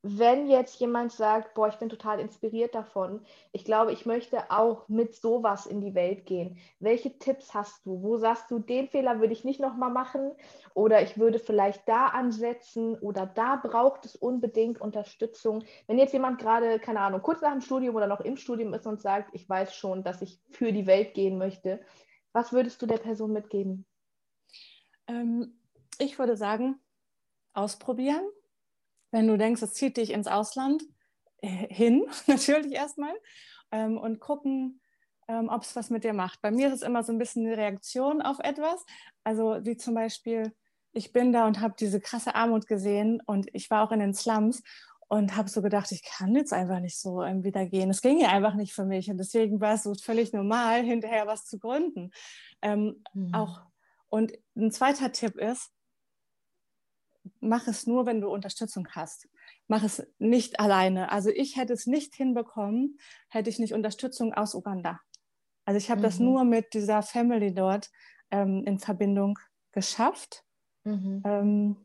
wenn 0.02 0.48
jetzt 0.48 0.80
jemand 0.80 1.12
sagt, 1.12 1.54
boah, 1.54 1.68
ich 1.68 1.76
bin 1.76 1.88
total 1.88 2.18
inspiriert 2.18 2.74
davon, 2.74 3.24
ich 3.52 3.64
glaube, 3.64 3.92
ich 3.92 4.04
möchte 4.04 4.50
auch 4.50 4.88
mit 4.88 5.14
sowas 5.14 5.64
in 5.66 5.80
die 5.80 5.94
Welt 5.94 6.26
gehen. 6.26 6.58
Welche 6.80 7.18
Tipps 7.18 7.54
hast 7.54 7.86
du? 7.86 8.02
Wo 8.02 8.16
sagst 8.16 8.50
du, 8.50 8.58
den 8.58 8.88
Fehler 8.88 9.20
würde 9.20 9.32
ich 9.32 9.44
nicht 9.44 9.60
nochmal 9.60 9.90
machen 9.90 10.32
oder 10.74 11.02
ich 11.02 11.18
würde 11.18 11.38
vielleicht 11.38 11.88
da 11.88 12.06
ansetzen 12.06 12.98
oder 12.98 13.26
da 13.26 13.56
braucht 13.56 14.04
es 14.04 14.16
unbedingt 14.16 14.80
Unterstützung. 14.80 15.62
Wenn 15.86 15.98
jetzt 15.98 16.12
jemand 16.12 16.40
gerade, 16.40 16.80
keine 16.80 17.00
Ahnung, 17.00 17.22
kurz 17.22 17.40
nach 17.40 17.52
dem 17.52 17.60
Studium 17.60 17.94
oder 17.94 18.08
noch 18.08 18.20
im 18.20 18.36
Studium 18.36 18.74
ist 18.74 18.88
und 18.88 19.00
sagt, 19.00 19.30
ich 19.34 19.48
weiß 19.48 19.72
schon, 19.72 20.02
dass 20.02 20.20
ich 20.20 20.40
für 20.50 20.72
die 20.72 20.88
Welt 20.88 21.14
gehen 21.14 21.38
möchte, 21.38 21.80
was 22.32 22.52
würdest 22.52 22.82
du 22.82 22.86
der 22.86 22.98
Person 22.98 23.32
mitgeben? 23.32 23.86
Ähm, 25.06 25.60
ich 25.98 26.18
würde 26.18 26.36
sagen, 26.36 26.80
ausprobieren. 27.54 28.24
Wenn 29.12 29.28
du 29.28 29.38
denkst, 29.38 29.62
es 29.62 29.74
zieht 29.74 29.96
dich 29.96 30.10
ins 30.10 30.26
Ausland, 30.26 30.82
äh, 31.38 31.48
hin, 31.72 32.04
natürlich 32.26 32.72
erstmal, 32.72 33.14
ähm, 33.70 33.98
und 33.98 34.18
gucken, 34.20 34.80
ähm, 35.28 35.48
ob 35.48 35.62
es 35.62 35.76
was 35.76 35.90
mit 35.90 36.04
dir 36.04 36.12
macht. 36.14 36.40
Bei 36.42 36.50
mir 36.50 36.68
ist 36.68 36.74
es 36.74 36.82
immer 36.82 37.04
so 37.04 37.12
ein 37.12 37.18
bisschen 37.18 37.46
eine 37.46 37.56
Reaktion 37.56 38.20
auf 38.22 38.38
etwas. 38.40 38.84
Also 39.24 39.58
wie 39.62 39.76
zum 39.76 39.94
Beispiel, 39.94 40.52
ich 40.92 41.12
bin 41.12 41.32
da 41.32 41.46
und 41.46 41.60
habe 41.60 41.74
diese 41.78 42.00
krasse 42.00 42.34
Armut 42.34 42.66
gesehen 42.66 43.22
und 43.24 43.48
ich 43.52 43.70
war 43.70 43.86
auch 43.86 43.92
in 43.92 44.00
den 44.00 44.14
Slums 44.14 44.62
und 45.08 45.36
habe 45.36 45.48
so 45.48 45.62
gedacht, 45.62 45.92
ich 45.92 46.02
kann 46.02 46.34
jetzt 46.34 46.52
einfach 46.52 46.80
nicht 46.80 46.98
so 46.98 47.18
wieder 47.18 47.66
gehen. 47.66 47.90
Es 47.90 48.00
ging 48.02 48.18
ja 48.18 48.28
einfach 48.28 48.54
nicht 48.54 48.72
für 48.72 48.84
mich 48.84 49.10
und 49.10 49.18
deswegen 49.18 49.60
war 49.60 49.74
es 49.74 49.82
so 49.82 49.94
völlig 49.94 50.32
normal, 50.32 50.82
hinterher 50.84 51.26
was 51.26 51.44
zu 51.46 51.58
gründen. 51.58 52.10
Ähm, 52.62 53.02
Mhm. 53.14 53.34
auch 53.34 53.60
und 54.08 54.32
ein 54.56 54.70
zweiter 54.70 55.12
Tipp 55.12 55.36
ist, 55.36 55.70
mach 57.40 57.66
es 57.68 57.86
nur, 57.86 58.06
wenn 58.06 58.20
du 58.20 58.28
Unterstützung 58.28 58.88
hast. 58.90 59.28
Mach 59.68 59.82
es 59.84 60.06
nicht 60.18 60.60
alleine. 60.60 61.10
Also 61.12 61.30
ich 61.30 61.56
hätte 61.56 61.72
es 61.72 61.86
nicht 61.86 62.14
hinbekommen, 62.14 62.98
hätte 63.28 63.50
ich 63.50 63.58
nicht 63.58 63.74
Unterstützung 63.74 64.32
aus 64.34 64.54
Uganda. 64.54 65.00
Also 65.64 65.78
ich 65.78 65.90
habe 65.90 66.00
das 66.02 66.18
Mhm. 66.18 66.24
nur 66.26 66.44
mit 66.44 66.74
dieser 66.74 67.02
Family 67.02 67.54
dort 67.54 67.90
ähm, 68.30 68.64
in 68.66 68.78
Verbindung 68.78 69.38
geschafft. 69.72 70.44
Mhm. 70.84 71.22
Ähm, 71.24 71.76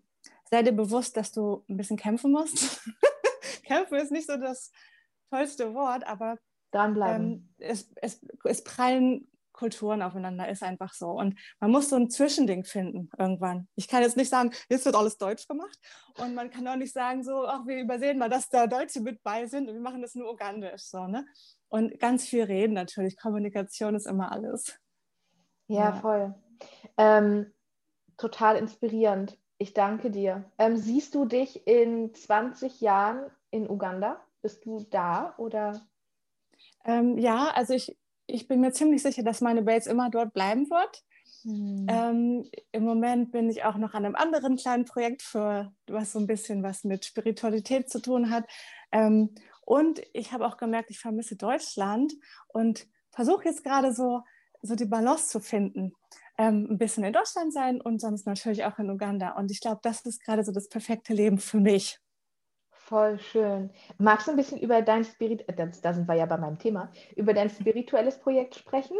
sei 0.49 0.63
dir 0.63 0.71
bewusst, 0.73 1.15
dass 1.17 1.31
du 1.31 1.63
ein 1.69 1.77
bisschen 1.77 1.97
kämpfen 1.97 2.31
musst. 2.31 2.81
kämpfen 3.63 3.95
ist 3.99 4.11
nicht 4.11 4.27
so 4.27 4.37
das 4.37 4.71
tollste 5.29 5.73
Wort, 5.73 6.05
aber 6.07 6.37
Dranbleiben. 6.71 7.31
ähm, 7.31 7.49
es, 7.59 7.91
es, 7.97 8.19
es 8.43 8.63
prallen 8.63 9.27
Kulturen 9.57 10.01
aufeinander, 10.01 10.47
ist 10.47 10.63
einfach 10.63 10.93
so. 10.93 11.09
Und 11.09 11.37
man 11.59 11.71
muss 11.71 11.89
so 11.89 11.95
ein 11.97 12.09
Zwischending 12.09 12.63
finden 12.63 13.09
irgendwann. 13.17 13.67
Ich 13.75 13.87
kann 13.87 14.03
jetzt 14.03 14.15
nicht 14.15 14.29
sagen, 14.29 14.51
jetzt 14.69 14.85
wird 14.85 14.95
alles 14.95 15.17
Deutsch 15.17 15.47
gemacht. 15.47 15.77
Und 16.19 16.35
man 16.35 16.49
kann 16.49 16.67
auch 16.67 16.75
nicht 16.75 16.93
sagen, 16.93 17.23
so, 17.23 17.45
ach, 17.45 17.65
wir 17.65 17.79
übersehen 17.81 18.17
mal, 18.17 18.29
dass 18.29 18.49
da 18.49 18.67
Deutsche 18.67 19.01
mit 19.01 19.21
bei 19.23 19.47
sind 19.47 19.67
und 19.67 19.73
wir 19.75 19.81
machen 19.81 20.01
das 20.01 20.15
nur 20.15 20.31
ugandisch. 20.31 20.83
So, 20.83 21.07
ne? 21.07 21.25
Und 21.69 21.99
ganz 21.99 22.25
viel 22.25 22.43
reden 22.43 22.73
natürlich. 22.73 23.17
Kommunikation 23.17 23.95
ist 23.95 24.05
immer 24.07 24.31
alles. 24.31 24.79
Ja, 25.67 25.89
Ja. 25.89 25.93
voll. 25.93 26.35
Ähm, 26.97 27.53
total 28.17 28.55
inspirierend. 28.57 29.37
Ich 29.57 29.73
danke 29.73 30.11
dir. 30.11 30.49
Ähm, 30.57 30.77
siehst 30.77 31.15
du 31.15 31.25
dich 31.25 31.65
in 31.67 32.13
20 32.13 32.79
Jahren 32.79 33.29
in 33.49 33.69
Uganda? 33.69 34.21
Bist 34.41 34.65
du 34.65 34.85
da 34.89 35.33
oder? 35.37 35.81
Ähm, 36.85 37.17
ja, 37.17 37.51
also 37.53 37.73
ich, 37.73 37.97
ich 38.27 38.47
bin 38.47 38.61
mir 38.61 38.71
ziemlich 38.71 39.01
sicher, 39.01 39.23
dass 39.23 39.41
meine 39.41 39.63
Base 39.63 39.89
immer 39.89 40.09
dort 40.09 40.33
bleiben 40.33 40.69
wird. 40.69 41.03
Ähm, 41.89 42.49
Im 42.71 42.83
Moment 42.83 43.31
bin 43.31 43.49
ich 43.49 43.63
auch 43.63 43.77
noch 43.77 43.93
an 43.93 44.05
einem 44.05 44.15
anderen 44.15 44.57
kleinen 44.57 44.85
Projekt, 44.85 45.21
für 45.21 45.73
was 45.87 46.11
so 46.11 46.19
ein 46.19 46.27
bisschen 46.27 46.61
was 46.61 46.83
mit 46.83 47.05
Spiritualität 47.05 47.89
zu 47.89 48.01
tun 48.01 48.29
hat. 48.29 48.45
Ähm, 48.91 49.33
und 49.65 50.01
ich 50.13 50.31
habe 50.33 50.45
auch 50.45 50.57
gemerkt, 50.57 50.91
ich 50.91 50.99
vermisse 50.99 51.35
Deutschland 51.35 52.13
und 52.49 52.87
versuche 53.11 53.45
jetzt 53.45 53.63
gerade 53.63 53.93
so, 53.93 54.21
so 54.61 54.75
die 54.75 54.85
Balance 54.85 55.27
zu 55.27 55.39
finden. 55.39 55.93
Ähm, 56.37 56.67
ein 56.69 56.77
bisschen 56.77 57.03
in 57.03 57.13
Deutschland 57.13 57.53
sein 57.53 57.81
und 57.81 57.99
sonst 57.99 58.25
natürlich 58.25 58.65
auch 58.65 58.77
in 58.79 58.89
Uganda. 58.89 59.31
Und 59.31 59.49
ich 59.49 59.61
glaube, 59.61 59.79
das 59.83 60.01
ist 60.05 60.23
gerade 60.23 60.43
so 60.43 60.51
das 60.51 60.69
perfekte 60.69 61.13
Leben 61.13 61.37
für 61.37 61.59
mich. 61.59 61.99
Voll 62.87 63.19
schön. 63.19 63.69
Magst 63.97 64.27
du 64.27 64.31
ein 64.31 64.37
bisschen 64.37 64.61
über 64.61 64.81
dein 64.81 65.03
Spirit, 65.03 65.43
da 65.81 65.93
sind 65.93 66.07
wir 66.07 66.15
ja 66.15 66.25
bei 66.25 66.37
meinem 66.37 66.57
Thema, 66.57 66.89
über 67.17 67.33
dein 67.33 67.49
spirituelles 67.49 68.17
Projekt 68.17 68.55
sprechen? 68.55 68.95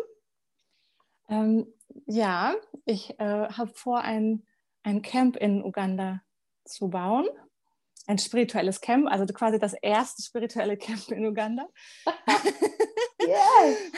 Ähm, 1.30 1.74
ja, 2.06 2.54
ich 2.84 3.18
äh, 3.18 3.48
habe 3.48 3.72
vor, 3.74 4.02
ein, 4.02 4.46
ein 4.84 5.02
Camp 5.02 5.38
in 5.38 5.64
Uganda 5.64 6.22
zu 6.66 6.90
bauen. 6.90 7.28
Ein 8.08 8.18
spirituelles 8.18 8.82
Camp, 8.82 9.08
also 9.10 9.26
quasi 9.34 9.58
das 9.58 9.74
erste 9.74 10.22
spirituelle 10.22 10.76
Camp 10.76 11.10
in 11.10 11.26
Uganda. 11.26 11.68
Yes! 13.20 13.92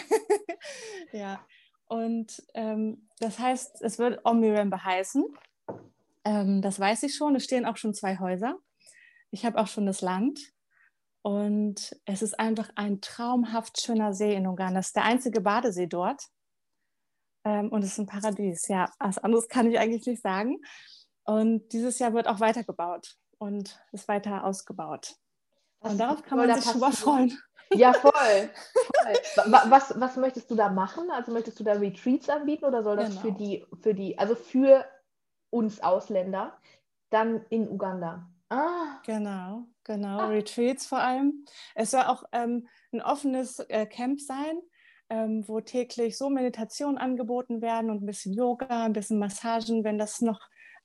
ja, 1.11 1.45
und 1.85 2.41
ähm, 2.55 3.07
das 3.19 3.37
heißt, 3.37 3.81
es 3.83 3.99
wird 3.99 4.21
Omnirembe 4.23 4.83
heißen. 4.83 5.23
Ähm, 6.23 6.63
das 6.63 6.79
weiß 6.79 7.03
ich 7.03 7.15
schon. 7.15 7.35
Es 7.35 7.43
stehen 7.43 7.65
auch 7.65 7.77
schon 7.77 7.93
zwei 7.93 8.17
Häuser. 8.17 8.57
Ich 9.31 9.45
habe 9.45 9.59
auch 9.59 9.67
schon 9.67 9.85
das 9.85 10.01
Land. 10.01 10.39
Und 11.21 11.95
es 12.05 12.21
ist 12.21 12.39
einfach 12.39 12.69
ein 12.75 13.01
traumhaft 13.01 13.81
schöner 13.81 14.13
See 14.13 14.33
in 14.33 14.47
Uganda. 14.47 14.79
Es 14.79 14.87
ist 14.87 14.95
der 14.95 15.03
einzige 15.03 15.41
Badesee 15.41 15.87
dort. 15.87 16.23
Ähm, 17.45 17.69
und 17.71 17.83
es 17.83 17.91
ist 17.93 17.99
ein 17.99 18.05
Paradies. 18.05 18.67
Ja, 18.67 18.89
was 18.99 19.17
anderes 19.17 19.47
kann 19.47 19.69
ich 19.69 19.77
eigentlich 19.79 20.05
nicht 20.05 20.21
sagen. 20.21 20.61
Und 21.23 21.73
dieses 21.73 21.99
Jahr 21.99 22.13
wird 22.13 22.27
auch 22.27 22.39
weitergebaut 22.39 23.17
und 23.37 23.79
ist 23.91 24.07
weiter 24.07 24.45
ausgebaut. 24.45 25.15
Was 25.81 25.91
und 25.93 25.97
darauf 25.99 26.23
kann 26.23 26.37
man 26.37 26.53
sich 26.55 26.71
schon 26.71 26.79
mal 26.79 26.91
freuen. 26.93 27.37
Ja, 27.73 27.93
voll. 27.93 28.11
voll. 29.33 29.51
Wa- 29.51 29.65
Was, 29.67 29.99
was 29.99 30.15
möchtest 30.15 30.49
du 30.49 30.55
da 30.55 30.69
machen? 30.69 31.11
Also 31.11 31.31
möchtest 31.31 31.59
du 31.59 31.63
da 31.63 31.73
Retreats 31.73 32.29
anbieten 32.29 32.65
oder 32.65 32.81
soll 32.81 32.95
das 32.97 33.09
Genau. 33.09 33.21
für 33.21 33.31
die, 33.33 33.65
für 33.81 33.93
die, 33.93 34.17
also 34.17 34.35
für 34.35 34.85
uns 35.51 35.81
Ausländer 35.81 36.57
dann 37.09 37.45
in 37.49 37.69
Uganda? 37.69 38.27
Ah, 38.49 38.99
Genau, 39.05 39.67
genau. 39.83 40.19
Ah. 40.19 40.27
Retreats 40.27 40.85
vor 40.87 40.99
allem. 40.99 41.45
Es 41.75 41.91
soll 41.91 42.01
auch 42.03 42.23
ähm, 42.31 42.67
ein 42.91 43.01
offenes 43.01 43.59
äh, 43.59 43.85
Camp 43.85 44.19
sein, 44.19 44.59
ähm, 45.09 45.47
wo 45.47 45.61
täglich 45.61 46.17
so 46.17 46.29
Meditationen 46.29 46.97
angeboten 46.97 47.61
werden 47.61 47.89
und 47.89 48.03
ein 48.03 48.05
bisschen 48.05 48.33
Yoga, 48.33 48.85
ein 48.85 48.93
bisschen 48.93 49.19
Massagen, 49.19 49.83
wenn 49.83 49.97
das 49.97 50.21
noch 50.21 50.41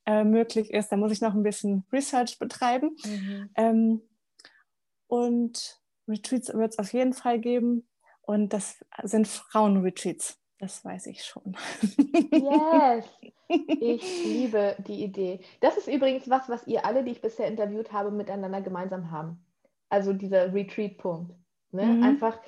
äh, 0.07 0.25
möglich 0.25 0.71
ist. 0.71 0.91
Da 0.93 0.97
muss 0.97 1.13
ich 1.13 1.21
noch 1.21 1.35
ein 1.35 1.43
bisschen 1.43 1.85
Research 1.93 2.39
betreiben. 2.39 2.97
mhm. 3.05 3.51
Ähm, 3.57 4.03
und 5.07 5.81
Retreats 6.09 6.53
wird 6.53 6.73
es 6.73 6.79
auf 6.79 6.93
jeden 6.93 7.13
Fall 7.13 7.39
geben. 7.41 7.89
Und 8.23 8.53
das 8.53 8.83
sind 9.03 9.29
Frauenretreats. 9.29 10.41
Das 10.65 10.83
weiß 10.83 11.09
ich 11.09 11.23
schon. 11.23 11.55
Yes! 12.33 13.05
Ich 13.49 14.25
liebe 14.25 14.77
die 14.79 15.05
Idee. 15.05 15.41
Das 15.61 15.77
ist 15.77 15.89
übrigens 15.89 16.31
was, 16.31 16.49
was 16.49 16.67
ihr 16.67 16.87
alle, 16.87 17.05
die 17.05 17.11
ich 17.11 17.21
bisher 17.21 17.49
interviewt 17.49 17.93
habe, 17.93 18.11
miteinander 18.11 18.63
gemeinsam 18.63 19.11
haben. 19.11 19.45
Also 19.91 20.15
dieser 20.15 20.55
Retreat-Punkt. 20.55 21.35
Ne? 21.73 21.85
Mhm. 21.85 22.03
Einfach 22.03 22.41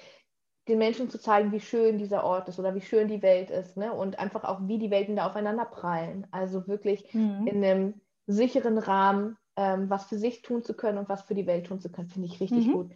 den 0.66 0.78
Menschen 0.78 1.10
zu 1.10 1.20
zeigen, 1.20 1.52
wie 1.52 1.60
schön 1.60 1.98
dieser 1.98 2.24
Ort 2.24 2.48
ist 2.48 2.58
oder 2.58 2.74
wie 2.74 2.80
schön 2.80 3.06
die 3.08 3.20
Welt 3.20 3.50
ist. 3.50 3.76
Ne? 3.76 3.92
Und 3.92 4.18
einfach 4.18 4.44
auch, 4.44 4.66
wie 4.66 4.78
die 4.78 4.90
Welten 4.90 5.16
da 5.16 5.26
aufeinander 5.26 5.66
prallen. 5.66 6.26
Also 6.30 6.66
wirklich 6.66 7.12
Mhm. 7.12 7.46
in 7.46 7.62
einem 7.62 8.00
sicheren 8.26 8.78
Rahmen 8.78 9.36
ähm, 9.56 9.90
was 9.90 10.06
für 10.06 10.18
sich 10.18 10.40
tun 10.40 10.62
zu 10.62 10.74
können 10.74 10.96
und 10.98 11.08
was 11.10 11.22
für 11.22 11.34
die 11.34 11.46
Welt 11.46 11.66
tun 11.66 11.80
zu 11.80 11.90
können, 11.90 12.08
finde 12.08 12.28
ich 12.28 12.40
richtig 12.40 12.66
Mhm. 12.66 12.72
gut. 12.72 12.92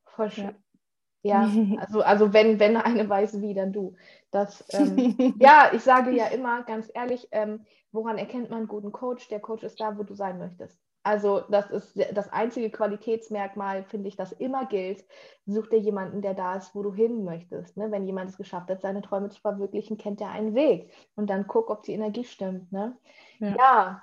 Voll 0.05 0.31
schön. 0.31 0.45
Ja. 0.45 0.55
Ja, 1.23 1.43
also, 1.81 2.01
also 2.01 2.33
wenn, 2.33 2.59
wenn 2.59 2.77
eine 2.77 3.09
weiß 3.09 3.41
wie, 3.43 3.53
dann 3.53 3.73
du. 3.73 3.95
Das, 4.31 4.65
ähm, 4.71 5.35
ja, 5.39 5.71
ich 5.73 5.83
sage 5.83 6.13
ja 6.13 6.29
immer 6.29 6.63
ganz 6.63 6.91
ehrlich, 6.95 7.29
ähm, 7.33 7.67
woran 7.93 8.19
erkennt 8.19 8.51
man 8.51 8.61
einen 8.61 8.69
guten 8.69 8.93
Coach? 8.93 9.29
Der 9.29 9.41
Coach 9.41 9.63
ist 9.63 9.81
da, 9.81 9.99
wo 9.99 10.03
du 10.03 10.15
sein 10.15 10.39
möchtest. 10.39 10.79
Also 11.03 11.41
das 11.49 11.71
ist 11.71 11.99
das 12.15 12.31
einzige 12.31 12.71
Qualitätsmerkmal, 12.71 13.85
finde 13.85 14.09
ich, 14.09 14.17
das 14.17 14.33
immer 14.33 14.67
gilt. 14.67 15.05
Such 15.47 15.69
dir 15.69 15.79
jemanden, 15.79 16.21
der 16.21 16.35
da 16.35 16.57
ist, 16.57 16.75
wo 16.75 16.83
du 16.83 16.93
hin 16.93 17.25
möchtest. 17.25 17.77
Ne? 17.77 17.91
Wenn 17.91 18.07
jemand 18.07 18.31
es 18.31 18.37
geschafft 18.37 18.69
hat, 18.69 18.83
seine 18.83 19.01
Träume 19.01 19.31
zu 19.31 19.41
verwirklichen, 19.41 19.97
kennt 19.97 20.21
er 20.21 20.31
einen 20.31 20.55
Weg. 20.55 20.93
Und 21.15 21.31
dann 21.31 21.47
guck, 21.47 21.71
ob 21.71 21.83
die 21.85 21.95
Energie 21.95 22.25
stimmt. 22.25 22.71
Ne? 22.71 22.99
Ja. 23.39 23.57
ja, 23.59 24.03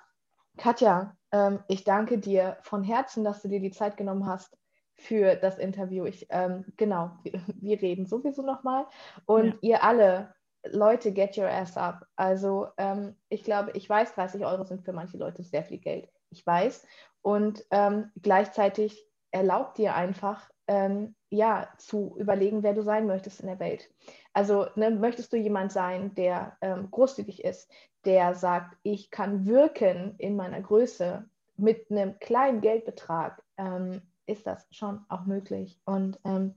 Katja, 0.58 1.16
ähm, 1.32 1.60
ich 1.68 1.84
danke 1.84 2.18
dir 2.18 2.58
von 2.62 2.84
Herzen, 2.84 3.24
dass 3.24 3.44
du 3.44 3.48
dir 3.48 3.60
die 3.60 3.72
Zeit 3.72 3.96
genommen 3.96 4.26
hast 4.26 4.58
für 4.96 5.36
das 5.36 5.60
Interview. 5.60 6.06
Ich, 6.06 6.26
ähm, 6.32 6.66
genau, 6.78 7.12
wir, 7.22 7.40
wir, 7.62 7.80
reden 7.80 8.08
sowieso 8.08 8.42
nochmal. 8.42 8.88
Und 9.28 9.54
ja. 9.54 9.58
ihr 9.62 9.84
alle, 9.84 10.34
Leute, 10.66 11.14
get 11.14 11.38
your 11.38 11.48
ass 11.48 11.78
up. 11.78 12.08
Also 12.16 12.70
ähm, 12.78 13.16
ich 13.30 13.44
glaube, 13.44 13.72
ich 13.76 13.88
weiß, 13.88 14.16
30 14.16 14.44
Euro 14.44 14.64
sind 14.64 14.84
für 14.84 14.94
manche 14.94 15.18
Leute 15.18 15.44
sehr 15.44 15.64
viel 15.64 15.78
Geld 15.78 16.10
ich 16.30 16.46
weiß. 16.46 16.86
Und 17.22 17.66
ähm, 17.72 18.12
gleichzeitig 18.22 19.06
erlaubt 19.32 19.78
dir 19.78 19.96
einfach, 19.96 20.50
ähm, 20.68 21.16
ja, 21.30 21.68
zu 21.78 22.16
überlegen, 22.18 22.64
wer 22.64 22.74
du 22.74 22.84
sein 22.84 23.08
möchtest 23.08 23.42
in 23.42 23.48
der 23.48 23.60
Welt. 23.60 23.90
Also 24.34 24.68
ne, 24.76 24.92
möchtest 24.92 25.34
du 25.34 25.38
jemand 25.38 25.72
sein, 25.72 26.14
der 26.16 26.58
ähm, 26.62 26.90
großzügig 26.92 27.44
ist, 27.44 27.70
der 28.06 28.36
sagt, 28.36 28.78
ich 28.84 29.12
kann 29.12 29.46
wirken 29.46 30.16
in 30.18 30.36
meiner 30.36 30.62
Größe 30.62 31.30
mit 31.58 31.90
einem 31.92 32.20
kleinen 32.20 32.62
Geldbetrag, 32.62 33.44
ähm, 33.58 34.02
ist 34.26 34.46
das 34.46 34.66
schon 34.72 35.06
auch 35.10 35.26
möglich. 35.26 35.80
Und 35.86 36.20
ähm, 36.24 36.56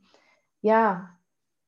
ja, 0.60 1.16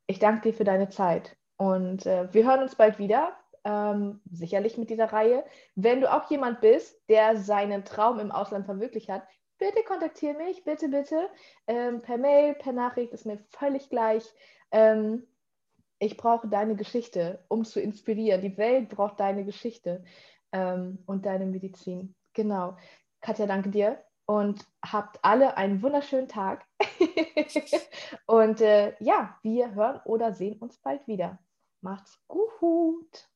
ich 0.06 0.18
danke 0.18 0.50
dir 0.50 0.54
für 0.54 0.64
deine 0.64 0.88
Zeit. 0.88 1.36
Und 1.56 2.06
äh, 2.06 2.32
wir 2.32 2.44
hören 2.44 2.62
uns 2.62 2.74
bald 2.74 2.98
wieder 2.98 3.36
ähm, 3.64 4.20
sicherlich 4.30 4.78
mit 4.78 4.90
dieser 4.90 5.12
Reihe. 5.12 5.44
Wenn 5.74 6.00
du 6.00 6.12
auch 6.12 6.30
jemand 6.30 6.60
bist, 6.60 7.00
der 7.08 7.36
seinen 7.36 7.84
Traum 7.84 8.18
im 8.18 8.32
Ausland 8.32 8.66
verwirklicht 8.66 9.08
hat, 9.08 9.22
bitte 9.58 9.82
kontaktiere 9.84 10.34
mich, 10.34 10.64
bitte, 10.64 10.88
bitte. 10.88 11.28
Ähm, 11.66 12.02
per 12.02 12.18
Mail, 12.18 12.54
per 12.54 12.72
Nachricht, 12.72 13.12
ist 13.12 13.26
mir 13.26 13.38
völlig 13.50 13.88
gleich. 13.88 14.24
Ähm, 14.72 15.26
ich 15.98 16.16
brauche 16.16 16.48
deine 16.48 16.74
Geschichte, 16.74 17.44
um 17.48 17.64
zu 17.64 17.80
inspirieren. 17.80 18.40
Die 18.40 18.58
Welt 18.58 18.88
braucht 18.88 19.20
deine 19.20 19.44
Geschichte 19.44 20.04
ähm, 20.50 20.98
und 21.06 21.26
deine 21.26 21.46
Medizin. 21.46 22.14
Genau. 22.32 22.76
Katja, 23.20 23.46
danke 23.46 23.70
dir 23.70 24.02
und 24.26 24.66
habt 24.84 25.18
alle 25.22 25.56
einen 25.56 25.82
wunderschönen 25.82 26.28
Tag. 26.28 26.66
und 28.26 28.60
äh, 28.60 28.94
ja, 28.98 29.38
wir 29.42 29.74
hören 29.74 30.00
oder 30.04 30.32
sehen 30.32 30.58
uns 30.58 30.78
bald 30.78 31.06
wieder. 31.06 31.38
Macht's 31.80 32.18
gut. 32.26 33.31